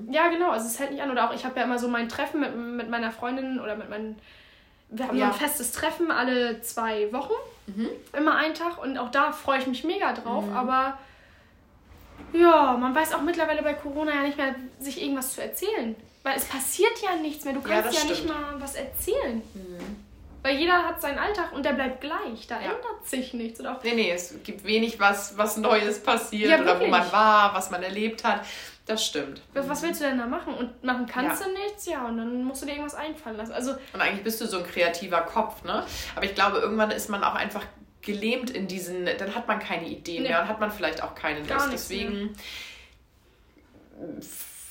[0.05, 0.13] Mhm.
[0.13, 0.51] Ja, genau.
[0.51, 1.11] Also es hält nicht an.
[1.11, 3.89] Oder auch, ich habe ja immer so mein Treffen mit, mit meiner Freundin oder mit
[3.89, 4.17] meinen
[4.93, 5.27] wir haben ja.
[5.27, 7.31] ein festes Treffen alle zwei Wochen,
[7.67, 7.87] mhm.
[8.11, 10.53] immer einen Tag und auch da freue ich mich mega drauf, mhm.
[10.53, 10.97] aber
[12.33, 15.95] ja, man weiß auch mittlerweile bei Corona ja nicht mehr, sich irgendwas zu erzählen.
[16.23, 17.53] Weil es passiert ja nichts mehr.
[17.53, 19.41] Du kannst ja, ja nicht mal was erzählen.
[19.53, 19.95] Mhm.
[20.43, 22.47] Weil jeder hat seinen Alltag und der bleibt gleich.
[22.47, 22.71] Da ja.
[22.71, 23.59] ändert sich nichts.
[23.59, 27.11] Oder auch nee, nee, es gibt wenig, was, was Neues passiert ja, oder wo man
[27.11, 28.41] war, was man erlebt hat.
[28.85, 29.41] Das stimmt.
[29.53, 30.53] Was willst du denn da machen?
[30.53, 31.47] Und machen kannst ja.
[31.47, 33.51] du nichts, ja, und dann musst du dir irgendwas einfallen lassen.
[33.53, 35.85] Also, und eigentlich bist du so ein kreativer Kopf, ne?
[36.15, 37.63] Aber ich glaube, irgendwann ist man auch einfach
[38.01, 40.29] gelähmt in diesen, dann hat man keine Ideen nee.
[40.29, 41.69] mehr und hat man vielleicht auch keine Lust.
[41.71, 42.35] Deswegen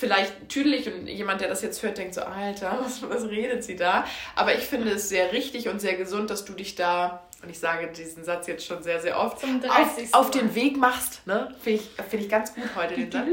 [0.00, 3.76] vielleicht tüdelig und jemand, der das jetzt hört, denkt so, Alter, was, was redet sie
[3.76, 4.04] da?
[4.34, 7.58] Aber ich finde es sehr richtig und sehr gesund, dass du dich da, und ich
[7.58, 11.26] sage diesen Satz jetzt schon sehr, sehr oft, auf, auf den Weg machst.
[11.26, 11.54] Ne?
[11.62, 13.26] Finde ich, find ich ganz gut heute den Satz.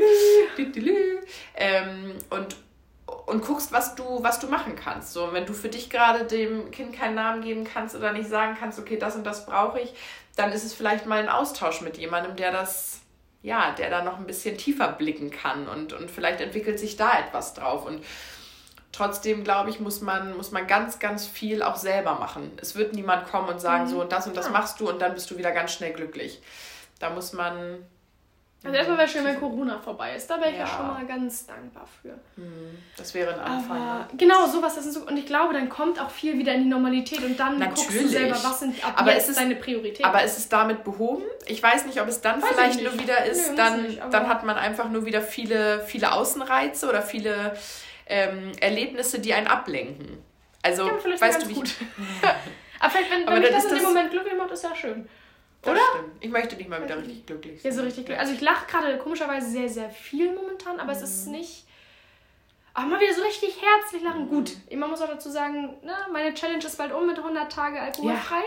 [1.55, 2.55] ähm, und,
[3.26, 5.14] und guckst, was du, was du machen kannst.
[5.14, 8.55] So, wenn du für dich gerade dem Kind keinen Namen geben kannst oder nicht sagen
[8.58, 9.93] kannst, okay, das und das brauche ich,
[10.36, 13.01] dann ist es vielleicht mal ein Austausch mit jemandem, der das
[13.43, 17.20] ja, der da noch ein bisschen tiefer blicken kann und, und vielleicht entwickelt sich da
[17.20, 17.86] etwas drauf.
[17.86, 18.03] Und
[18.92, 22.52] Trotzdem, glaube ich, muss man, muss man ganz, ganz viel auch selber machen.
[22.62, 23.90] Es wird niemand kommen und sagen, mhm.
[23.90, 24.52] so und das und das ja.
[24.52, 26.42] machst du und dann bist du wieder ganz schnell glücklich.
[27.00, 27.86] Da muss man
[28.64, 30.30] also erstmal wäre schön, wenn Corona vorbei ist.
[30.30, 30.64] Da wäre ich ja.
[30.64, 30.68] ja.
[30.68, 32.10] schon mal ganz dankbar für.
[32.36, 33.78] Hm, das wäre ein Anfang.
[33.78, 34.08] Aber, ne?
[34.18, 34.78] Genau, sowas.
[34.78, 37.60] Ist so, und ich glaube, dann kommt auch viel wieder in die Normalität und dann
[37.60, 37.88] Natürlich.
[37.88, 40.06] guckst du selber, was sind ab aber jetzt ist, deine Prioritäten.
[40.06, 41.24] Aber ist es damit behoben?
[41.46, 43.52] Ich weiß nicht, ob es dann weiß vielleicht nur wieder ist.
[43.52, 47.56] Nee, dann, nicht, dann hat man einfach nur wieder viele, viele Außenreize oder viele
[48.10, 50.24] ähm, Erlebnisse, die einen ablenken.
[50.64, 51.72] Also, ja, weißt du, wie gut.
[52.80, 55.08] aber vielleicht, wenn, wenn mich das in dem Moment glücklich macht, ist ja schön.
[55.62, 55.82] Das Oder?
[55.93, 56.12] Stimmt.
[56.20, 57.72] Ich möchte dich mal wieder richtig glücklich sein.
[57.72, 58.20] Ja, so richtig glücklich.
[58.20, 60.97] Also ich lache gerade komischerweise sehr, sehr viel momentan, aber mhm.
[60.97, 61.34] es ist mhm.
[61.34, 61.66] nicht.
[62.74, 64.26] Aber mal wieder so richtig herzlich lachen.
[64.26, 64.30] Mhm.
[64.30, 67.82] Gut, man muss auch dazu sagen, ne, meine Challenge ist bald um mit 100 Tage
[67.82, 68.36] alkoholfrei.
[68.36, 68.43] Ja.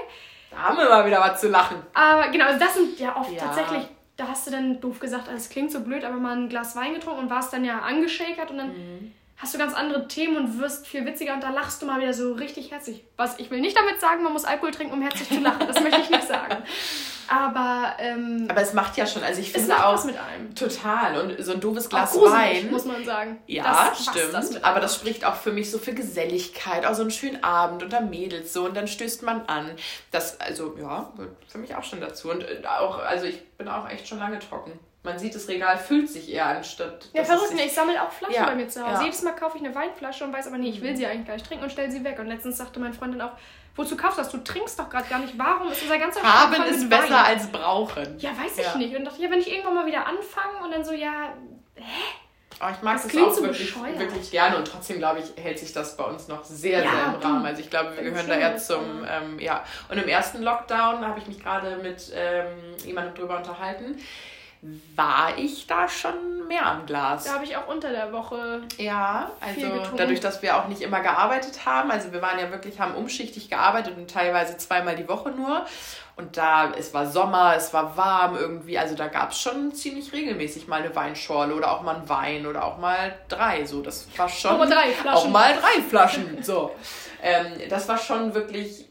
[0.50, 1.82] Da haben wir mal wieder was zu lachen.
[1.94, 3.38] Aber genau, also das sind ja oft ja.
[3.38, 3.82] tatsächlich,
[4.16, 6.94] da hast du dann doof gesagt, es klingt so blöd, aber mal ein Glas Wein
[6.94, 9.12] getrunken und warst dann ja angeschakert und dann mhm.
[9.41, 12.12] Hast du ganz andere Themen und wirst viel witziger und da lachst du mal wieder
[12.12, 13.05] so richtig herzlich.
[13.16, 15.66] Was ich will nicht damit sagen, man muss Alkohol trinken, um herzlich zu lachen.
[15.66, 16.57] Das möchte ich nicht sagen.
[17.32, 20.53] Aber, ähm, aber es macht ja schon, also ich finde auch mit einem.
[20.57, 23.38] total und so ein doofes Glas Wein, muss man sagen.
[23.47, 24.34] Ja, das stimmt.
[24.34, 27.84] Das aber das spricht auch für mich so für Geselligkeit, auch so einen schönen Abend
[27.84, 29.70] unter Mädels so und dann stößt man an.
[30.11, 31.12] Das also ja,
[31.47, 34.41] für mich auch schon dazu und äh, auch also ich bin auch echt schon lange
[34.41, 34.72] trocken.
[35.03, 37.09] Man sieht, das Regal füllt sich eher anstatt.
[37.14, 37.64] Ja, verrückt, ne?
[37.64, 38.96] Ich sammle auch Flaschen ja, bei mir zu Hause.
[38.96, 39.03] Ja.
[39.05, 40.96] Jedes Mal kaufe ich eine Weinflasche und weiß aber, nee, ich will mhm.
[40.96, 42.18] sie eigentlich gleich trinken und stelle sie weg.
[42.18, 43.32] Und letztens sagte mein Freund dann auch,
[43.76, 44.30] Wozu kaufst du das?
[44.30, 45.38] Du trinkst doch gerade gar nicht.
[45.38, 47.24] Warum ist unser ganzer Haben Schrank ist besser Wein?
[47.24, 48.18] als brauchen.
[48.18, 48.76] Ja, weiß ich ja.
[48.76, 48.96] nicht.
[48.96, 51.32] Und dachte, ja, wenn ich irgendwann mal wieder anfange und dann so, ja,
[51.76, 51.82] hä?
[52.62, 55.59] Oh, ich mag das, das auch so wirklich, wirklich gerne und trotzdem, glaube ich, hält
[55.59, 57.46] sich das bei uns noch sehr, ja, sehr im Rahmen.
[57.46, 59.64] Also ich glaube, wir gehören da eher zum, ähm, ja.
[59.88, 63.98] Und im ersten Lockdown habe ich mich gerade mit ähm, jemandem drüber unterhalten
[64.94, 67.24] war ich da schon mehr am Glas.
[67.24, 68.62] Da habe ich auch unter der Woche.
[68.76, 72.78] Ja, also dadurch, dass wir auch nicht immer gearbeitet haben, also wir waren ja wirklich,
[72.78, 75.64] haben umschichtig gearbeitet und teilweise zweimal die Woche nur.
[76.16, 80.12] Und da, es war Sommer, es war warm irgendwie, also da gab es schon ziemlich
[80.12, 83.64] regelmäßig mal eine Weinschorle oder auch mal einen Wein oder auch mal drei.
[83.64, 84.50] So, das war schon.
[84.50, 85.16] Auch mal drei Flaschen.
[85.16, 86.42] Auch mal drei Flaschen.
[86.42, 86.76] so.
[87.22, 88.90] Ähm, das war schon wirklich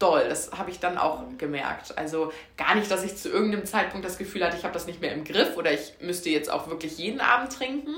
[0.00, 0.26] doll.
[0.28, 1.96] Das habe ich dann auch gemerkt.
[1.96, 5.00] Also gar nicht, dass ich zu irgendeinem Zeitpunkt das Gefühl hatte, ich habe das nicht
[5.00, 7.94] mehr im Griff oder ich müsste jetzt auch wirklich jeden Abend trinken.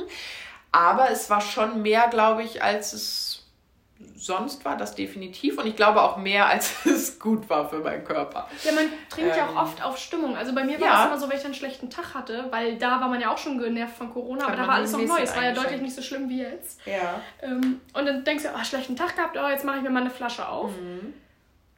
[0.72, 3.42] Aber es war schon mehr, glaube ich, als es
[4.16, 5.59] sonst war, das definitiv.
[5.59, 8.48] Und ich glaube auch mehr, als es gut war für meinen Körper.
[8.64, 10.36] Ja, man trinkt ähm, ja auch ähm, oft auf Stimmung.
[10.36, 11.07] Also bei mir war ja.
[11.07, 13.59] immer so, wenn ich einen schlechten Tag hatte, weil da war man ja auch schon
[13.59, 15.20] genervt von Corona, aber da war alles noch neu.
[15.20, 16.80] Es war ja deutlich nicht so schlimm wie jetzt.
[16.86, 17.20] Ja.
[17.42, 20.00] Ähm, und dann denkst du, oh, schlechten Tag gehabt, oh, jetzt mache ich mir mal
[20.00, 20.70] eine Flasche auf.
[20.70, 21.14] Mhm.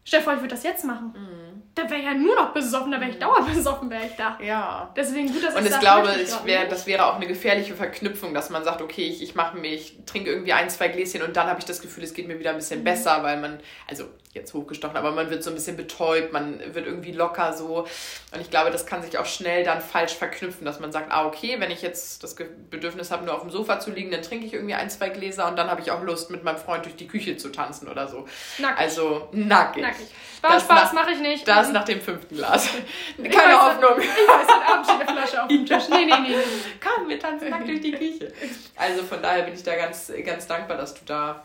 [0.04, 1.14] Stell dir vor, ich würde das jetzt machen.
[1.16, 1.43] Mhm.
[1.74, 3.20] Da wäre ich ja nur noch besoffen, da wäre ich mhm.
[3.20, 4.38] dauerbesoffen, wäre ich da.
[4.40, 4.92] Ja.
[4.96, 8.32] Deswegen gut, dass Und ich, ich glaube, ich wär, das wäre auch eine gefährliche Verknüpfung,
[8.32, 11.36] dass man sagt, okay, ich, ich mache mir, ich trinke irgendwie ein, zwei Gläschen und
[11.36, 12.84] dann habe ich das Gefühl, es geht mir wieder ein bisschen mhm.
[12.84, 13.58] besser, weil man,
[13.88, 14.04] also
[14.34, 17.86] jetzt hochgestochen, aber man wird so ein bisschen betäubt, man wird irgendwie locker so.
[18.32, 21.26] Und ich glaube, das kann sich auch schnell dann falsch verknüpfen, dass man sagt, ah,
[21.26, 22.34] okay, wenn ich jetzt das
[22.70, 25.48] Bedürfnis habe, nur auf dem Sofa zu liegen, dann trinke ich irgendwie ein, zwei Gläser
[25.48, 28.08] und dann habe ich auch Lust, mit meinem Freund durch die Küche zu tanzen oder
[28.08, 28.26] so.
[28.58, 28.78] Nackig.
[28.78, 29.82] Also nackig.
[29.82, 30.06] nackig.
[30.38, 31.48] Spaß, Spaß mache ich nicht.
[31.48, 32.68] Das nach dem fünften Glas.
[33.16, 34.00] Keine weiß, Hoffnung.
[34.00, 35.88] Ich weiß, heute Abend steht eine Flasche auf dem Tisch.
[35.90, 36.28] Nee, nee, nee.
[36.28, 36.42] nee.
[36.80, 38.32] Komm, wir tanzen nackt durch die Küche.
[38.76, 41.44] Also von daher bin ich da ganz, ganz dankbar, dass du da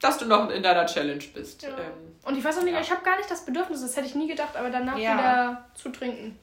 [0.00, 1.62] dass du noch in deiner Challenge bist.
[1.62, 1.70] Ja.
[1.70, 2.80] Ähm, und ich weiß auch nicht, ja.
[2.80, 5.14] ich habe gar nicht das Bedürfnis, das hätte ich nie gedacht, aber danach ja.
[5.14, 6.38] wieder zu trinken.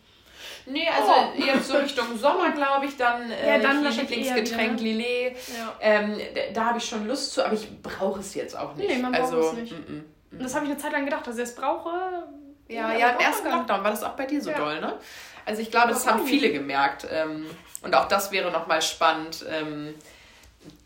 [0.66, 1.42] Nee, also oh.
[1.42, 4.82] jetzt so Richtung Sommer, glaube ich, dann, äh, ja, dann Lieblingsgetränk ne?
[4.82, 5.36] Lillet.
[5.58, 5.74] Ja.
[5.82, 6.18] Ähm,
[6.54, 8.90] da habe ich schon Lust zu, aber ich brauche es jetzt auch nicht.
[8.90, 9.72] Nee, man also, braucht es nicht.
[9.74, 12.28] M -m, das habe ich eine Zeit lang gedacht, dass ich es brauche.
[12.74, 14.58] Ja, ja, im ersten Lockdown war das auch bei dir so ja.
[14.58, 14.98] doll, ne?
[15.46, 17.08] Also ich glaube, das, das haben viele gemerkt.
[17.12, 17.46] Ähm,
[17.82, 19.94] und auch das wäre nochmal spannend, ähm,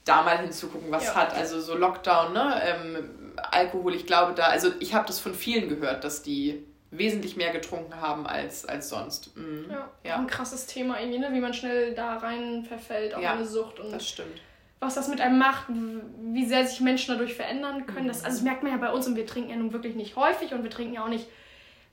[0.04, 1.36] da mal hinzugucken, was hat.
[1.36, 2.62] Also so Lockdown, ne?
[2.64, 7.36] Ähm, Alkohol, ich glaube da, also ich habe das von vielen gehört, dass die wesentlich
[7.36, 9.36] mehr getrunken haben als, als sonst.
[9.36, 9.66] Mhm.
[9.70, 11.30] Ja, ja, ein krasses Thema irgendwie, ne?
[11.34, 13.80] wie man schnell da rein verfällt auf ja, eine Sucht.
[13.80, 14.42] Und das stimmt.
[14.80, 18.06] Was das mit einem macht, wie sehr sich Menschen dadurch verändern können.
[18.06, 18.10] Mhm.
[18.10, 20.16] Das, also das merkt man ja bei uns und wir trinken ja nun wirklich nicht
[20.16, 21.28] häufig und wir trinken ja auch nicht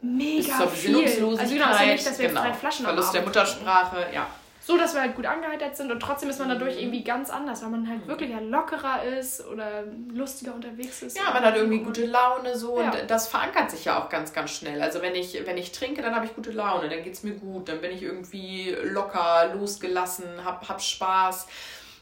[0.05, 0.96] mega Bis viel.
[0.96, 2.42] Also genau, ist ja nicht, dass wir genau.
[2.42, 4.26] drei Flaschen Verlust der Muttersprache, ja
[4.66, 6.82] so, dass wir halt gut angeheitert sind und trotzdem ist man dadurch mhm.
[6.82, 11.18] irgendwie ganz anders, weil man halt wirklich ja lockerer ist oder lustiger unterwegs ist.
[11.18, 12.86] Ja, man hat irgendwie gute Laune so ja.
[12.86, 14.80] und das verankert sich ja auch ganz, ganz schnell.
[14.80, 17.34] Also wenn ich, wenn ich trinke, dann habe ich gute Laune, dann geht es mir
[17.34, 21.46] gut, dann bin ich irgendwie locker, losgelassen, hab, hab Spaß.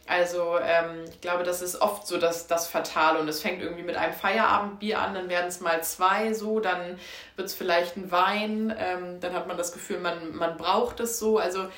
[0.06, 3.84] Also ähm, ich glaube, das ist oft so das, das Fatale und es fängt irgendwie
[3.84, 6.98] mit einem Feierabendbier an, dann werden es mal zwei so, dann
[7.36, 11.20] wird es vielleicht ein Wein, ähm, dann hat man das Gefühl, man, man braucht es
[11.20, 11.38] so.
[11.38, 11.68] Also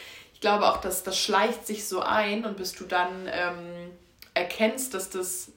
[0.45, 3.93] glaube auch, dass das schleicht sich so ein und bis du dann ähm,
[4.35, 5.53] erkennst, dass das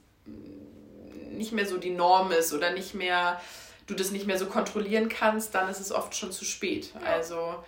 [1.30, 3.38] nicht mehr so die Norm ist oder nicht mehr,
[3.86, 6.94] du das nicht mehr so kontrollieren kannst, dann ist es oft schon zu spät.
[6.94, 7.12] Ja.
[7.12, 7.62] Also,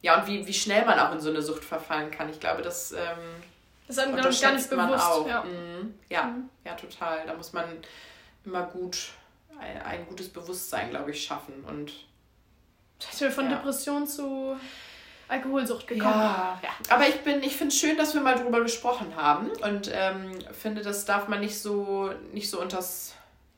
[0.00, 2.30] ja, und wie, wie schnell man auch in so eine Sucht verfallen kann.
[2.30, 3.42] Ich glaube, das, ähm,
[3.90, 5.04] das ist einem, glaube ich, gar nicht bewusst.
[5.04, 5.26] Auch.
[5.26, 5.42] Ja.
[5.42, 5.94] Mhm.
[6.08, 6.48] Ja, mhm.
[6.64, 7.26] ja, total.
[7.26, 7.64] Da muss man
[8.44, 9.08] immer gut
[9.58, 11.64] ein, ein gutes Bewusstsein, glaube ich, schaffen.
[11.66, 11.92] Und
[13.18, 13.56] wir von ja.
[13.56, 14.56] Depression zu
[15.26, 16.14] Alkoholsucht gekommen.
[16.14, 16.70] Ja, ja.
[16.88, 20.38] aber ich bin, ich finde es schön, dass wir mal drüber gesprochen haben und ähm,
[20.52, 23.14] finde, das darf man nicht so, nicht so unters,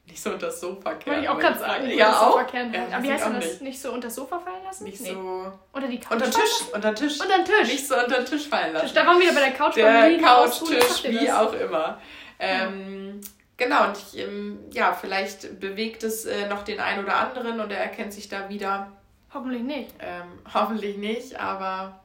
[0.06, 1.16] nicht so unters Sofa kehren.
[1.16, 1.90] Wollte ich auch gerade sagen.
[1.90, 2.36] Ja, auch.
[2.52, 3.44] Ja, aber wie heißt denn das?
[3.44, 3.62] Nicht.
[3.62, 4.84] nicht so unters Sofa fallen lassen?
[4.84, 5.12] Nicht nee.
[5.12, 5.52] so.
[5.72, 6.12] Unter die Couch.
[6.12, 6.62] Unter den Tisch.
[6.72, 7.20] Unter den Tisch.
[7.20, 7.72] Unter den Tisch.
[7.72, 8.94] Nicht so unter den Tisch fallen lassen.
[8.94, 9.76] Da waren wir wieder bei der Couch.
[9.76, 12.00] Der Couchtisch, wie auch immer.
[12.38, 13.20] Ähm,
[13.62, 17.70] Genau, und ich, ähm, ja, vielleicht bewegt es äh, noch den einen oder anderen und
[17.70, 18.90] er erkennt sich da wieder.
[19.32, 19.94] Hoffentlich nicht.
[20.00, 22.00] Ähm, hoffentlich nicht, aber.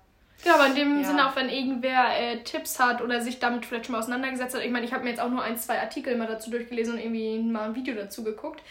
[0.45, 1.07] Ja, aber in dem ja.
[1.07, 4.63] Sinne auch, wenn irgendwer äh, Tipps hat oder sich damit vielleicht schon mal auseinandergesetzt hat.
[4.63, 6.99] Ich meine, ich habe mir jetzt auch nur ein, zwei Artikel mal dazu durchgelesen und
[6.99, 8.61] irgendwie mal ein Video dazu geguckt.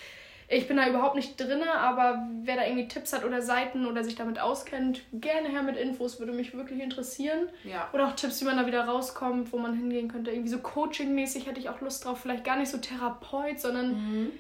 [0.49, 4.05] Ich bin da überhaupt nicht drin, aber wer da irgendwie Tipps hat oder Seiten oder
[4.05, 7.49] sich damit auskennt, gerne her mit Infos, würde mich wirklich interessieren.
[7.65, 7.89] Ja.
[7.93, 10.31] Oder auch Tipps, wie man da wieder rauskommt, wo man hingehen könnte.
[10.31, 12.21] Irgendwie so Coaching-mäßig hätte ich auch Lust drauf.
[12.21, 14.33] Vielleicht gar nicht so Therapeut, sondern mhm.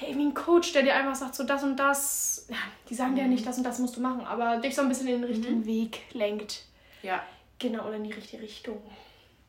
[0.00, 2.46] Ja, irgendwie ein Coach, der dir einfach sagt, so das und das.
[2.48, 2.56] Ja,
[2.88, 3.16] die sagen mhm.
[3.16, 5.22] dir ja nicht, das und das musst du machen, aber dich so ein bisschen in
[5.22, 5.66] den richtigen mhm.
[5.66, 6.64] Weg lenkt.
[7.02, 7.22] Ja.
[7.58, 8.80] Genau, oder in die richtige Richtung.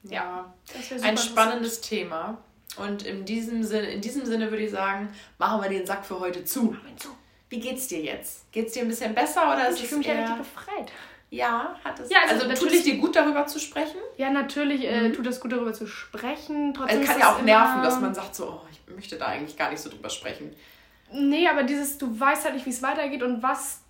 [0.03, 1.03] Ja, ja.
[1.03, 2.37] ein spannendes Thema.
[2.77, 6.19] Und in diesem, Sinne, in diesem Sinne würde ich sagen, machen wir den Sack für
[6.19, 6.75] heute zu.
[6.97, 7.09] zu.
[7.49, 8.49] Wie geht's dir jetzt?
[8.51, 10.91] Geht's dir ein bisschen besser oder ich ist es fühle mich ja richtig befreit.
[11.29, 12.09] Ja, hat es.
[12.09, 13.97] Ja, also, also tut es dir gut, darüber zu sprechen?
[14.17, 15.13] Ja, natürlich äh, mhm.
[15.13, 16.73] tut es gut, darüber zu sprechen.
[16.73, 19.57] Trotzdem es kann ja auch nerven, dass man sagt so, oh, ich möchte da eigentlich
[19.57, 20.55] gar nicht so drüber sprechen.
[21.13, 23.81] Nee, aber dieses, du weißt halt nicht, wie es weitergeht und was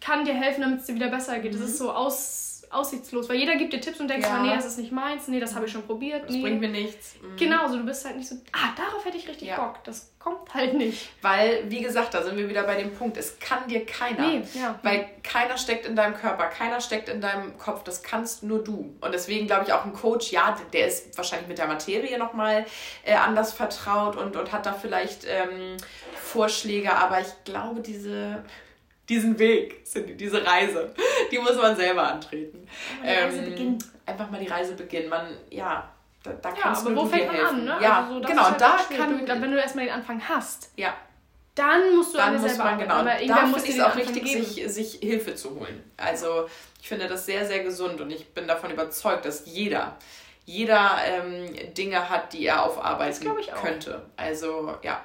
[0.00, 1.52] kann dir helfen, damit es dir wieder besser geht.
[1.52, 1.60] Mhm.
[1.60, 4.42] Das ist so aus aussichtslos, weil jeder gibt dir Tipps und denkst, ja.
[4.42, 6.24] nee, das ist nicht meins, nee, das habe ich schon probiert.
[6.24, 6.42] Das nee.
[6.42, 7.16] bringt mir nichts.
[7.20, 7.36] Mhm.
[7.36, 9.56] Genau, so du bist halt nicht so, ah, darauf hätte ich richtig ja.
[9.56, 9.82] Bock.
[9.82, 11.10] Das kommt halt nicht.
[11.20, 14.20] Weil, wie gesagt, da sind wir wieder bei dem Punkt, es kann dir keiner.
[14.20, 14.78] Nee, ja.
[14.82, 18.94] Weil keiner steckt in deinem Körper, keiner steckt in deinem Kopf, das kannst nur du.
[19.00, 22.66] Und deswegen glaube ich auch ein Coach, ja, der ist wahrscheinlich mit der Materie nochmal
[23.04, 25.76] äh, anders vertraut und, und hat da vielleicht ähm,
[26.14, 28.44] Vorschläge, aber ich glaube, diese
[29.10, 29.84] diesen Weg,
[30.16, 30.94] diese Reise,
[31.30, 32.66] die muss man selber antreten.
[33.02, 33.78] Die Reise ähm, beginnen.
[34.06, 35.08] Einfach mal die Reise beginnen.
[35.08, 35.92] Man, ja,
[36.22, 37.76] da, da ja, kannst aber wo fängt man an, ne?
[37.82, 39.26] Ja, also so, genau, halt da kann...
[39.26, 40.94] Du, wenn du erstmal den Anfang hast, ja.
[41.54, 42.94] dann musst du dann muss selber man, genau.
[42.94, 45.82] Aber da ich es auch wichtig, sich, sich Hilfe zu holen.
[45.96, 46.46] Also
[46.80, 49.96] ich finde das sehr, sehr gesund und ich bin davon überzeugt, dass jeder
[50.46, 53.30] jeder ähm, Dinge hat, die er aufarbeiten
[53.62, 54.02] könnte.
[54.16, 55.04] Also ja,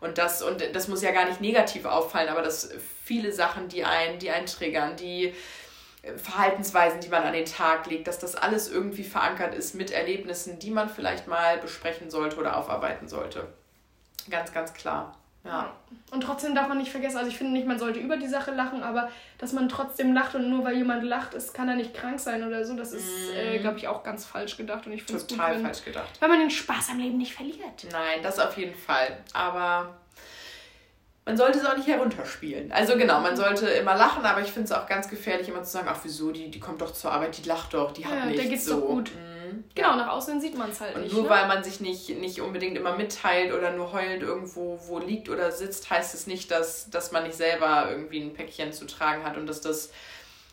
[0.00, 2.70] und das, und das muss ja gar nicht negativ auffallen, aber dass
[3.08, 5.34] viele Sachen, die einen, die einen triggern, die
[6.16, 10.58] Verhaltensweisen, die man an den Tag legt, dass das alles irgendwie verankert ist mit Erlebnissen,
[10.58, 13.48] die man vielleicht mal besprechen sollte oder aufarbeiten sollte.
[14.28, 15.16] Ganz, ganz klar.
[15.44, 15.72] Ja.
[16.10, 18.50] Und trotzdem darf man nicht vergessen, also ich finde nicht, man sollte über die Sache
[18.50, 21.94] lachen, aber dass man trotzdem lacht und nur weil jemand lacht, ist, kann er nicht
[21.94, 24.86] krank sein oder so, das ist, äh, glaube ich, auch ganz falsch gedacht.
[24.86, 26.10] Und ich finde Total gut, wenn, falsch gedacht.
[26.20, 27.86] Weil man den Spaß am Leben nicht verliert.
[27.90, 29.16] Nein, das auf jeden Fall.
[29.32, 29.94] Aber
[31.28, 32.72] man sollte es auch nicht herunterspielen.
[32.72, 35.72] Also genau, man sollte immer lachen, aber ich finde es auch ganz gefährlich, immer zu
[35.72, 38.24] sagen, ach wieso, die, die kommt doch zur Arbeit, die lacht doch, die hat ja,
[38.24, 38.40] nichts.
[38.40, 38.80] Der geht's so.
[38.80, 39.10] doch gut.
[39.14, 39.64] Mhm.
[39.74, 41.12] Genau, nach außen sieht man es halt und nicht.
[41.12, 41.28] Nur ne?
[41.28, 45.52] weil man sich nicht, nicht unbedingt immer mitteilt oder nur heulend irgendwo wo liegt oder
[45.52, 49.36] sitzt, heißt es nicht, dass, dass man nicht selber irgendwie ein Päckchen zu tragen hat
[49.36, 49.90] und dass das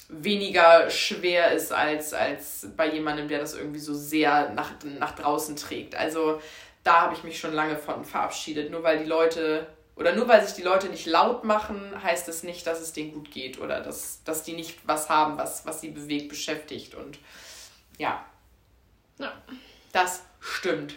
[0.10, 5.56] weniger schwer ist als, als bei jemandem, der das irgendwie so sehr nach, nach draußen
[5.56, 5.96] trägt.
[5.96, 6.42] Also
[6.84, 8.72] da habe ich mich schon lange von verabschiedet.
[8.72, 12.44] Nur weil die Leute oder nur weil sich die Leute nicht laut machen, heißt es
[12.44, 15.82] nicht, dass es denen gut geht oder dass, dass die nicht was haben, was, was
[15.82, 16.96] sie bewegt, beschäftigt.
[16.96, 17.18] Und
[17.98, 18.26] ja,
[19.18, 19.32] ja.
[19.96, 20.96] Das stimmt.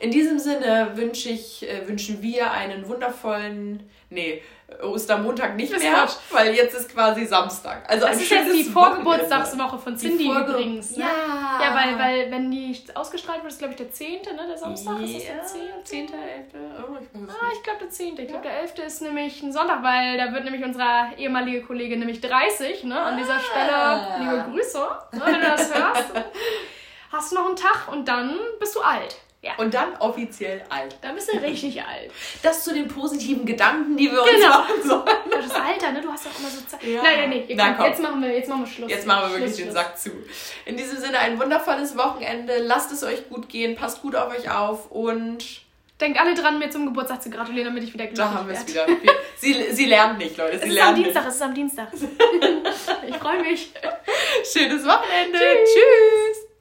[0.00, 4.42] In diesem Sinne wünsche ich, äh, wünschen wir einen wundervollen, nee,
[4.82, 7.84] Ostermontag nicht mehr, weil jetzt ist quasi Samstag.
[7.88, 10.96] Also das ist jetzt die Vorgeburtstagswoche von Cindy übrigens.
[10.96, 11.04] Ne?
[11.04, 11.60] Ja.
[11.62, 14.46] Ja, weil, weil wenn die ausgestrahlt wird, ist glaube ich der 10., ne?
[14.46, 15.04] Der Samstag ja.
[15.06, 16.08] ist das der 10.
[16.08, 16.14] 10.
[16.14, 16.14] 11.
[16.78, 18.18] Oh, ich ah, ich glaube der 10.
[18.18, 18.78] Ich glaube der 11.
[18.86, 23.00] ist nämlich ein Sonntag, weil da wird nämlich unsere ehemalige Kollegin nämlich 30, ne?
[23.00, 23.40] An dieser ah.
[23.40, 24.78] Stelle liebe Grüße,
[25.12, 26.12] ne, wenn du das hörst
[27.14, 29.16] hast du noch einen Tag und dann bist du alt.
[29.44, 29.52] Ja.
[29.58, 30.96] Und dann offiziell alt.
[31.02, 32.10] Dann bist du richtig alt.
[32.42, 34.48] Das zu den positiven Gedanken, die wir uns genau.
[34.48, 35.04] machen sollen.
[35.30, 36.00] Das Alter, ne?
[36.00, 36.82] Du hast ja auch immer so Zeit.
[36.82, 37.02] Ja.
[37.02, 37.54] Nein, nein, nee.
[37.54, 37.84] Na, komm.
[37.84, 38.90] Jetzt, machen wir, jetzt machen wir Schluss.
[38.90, 40.10] Jetzt machen wir wirklich Schluss, den Sack zu.
[40.64, 42.56] In diesem Sinne ein wundervolles Wochenende.
[42.58, 43.76] Lasst es euch gut gehen.
[43.76, 45.62] Passt gut auf euch auf und...
[46.00, 48.56] Denkt alle dran, mir zum Geburtstag zu gratulieren, damit ich wieder glücklich Da haben wir
[48.56, 48.84] es wieder.
[49.36, 50.58] Sie, sie lernen nicht, Leute.
[50.58, 51.88] Sie es ist am Dienstag, es ist am Dienstag.
[53.08, 53.70] ich freue mich.
[54.52, 55.38] Schönes Wochenende.
[55.38, 55.74] Tschüss.
[55.74, 56.53] Tschüss.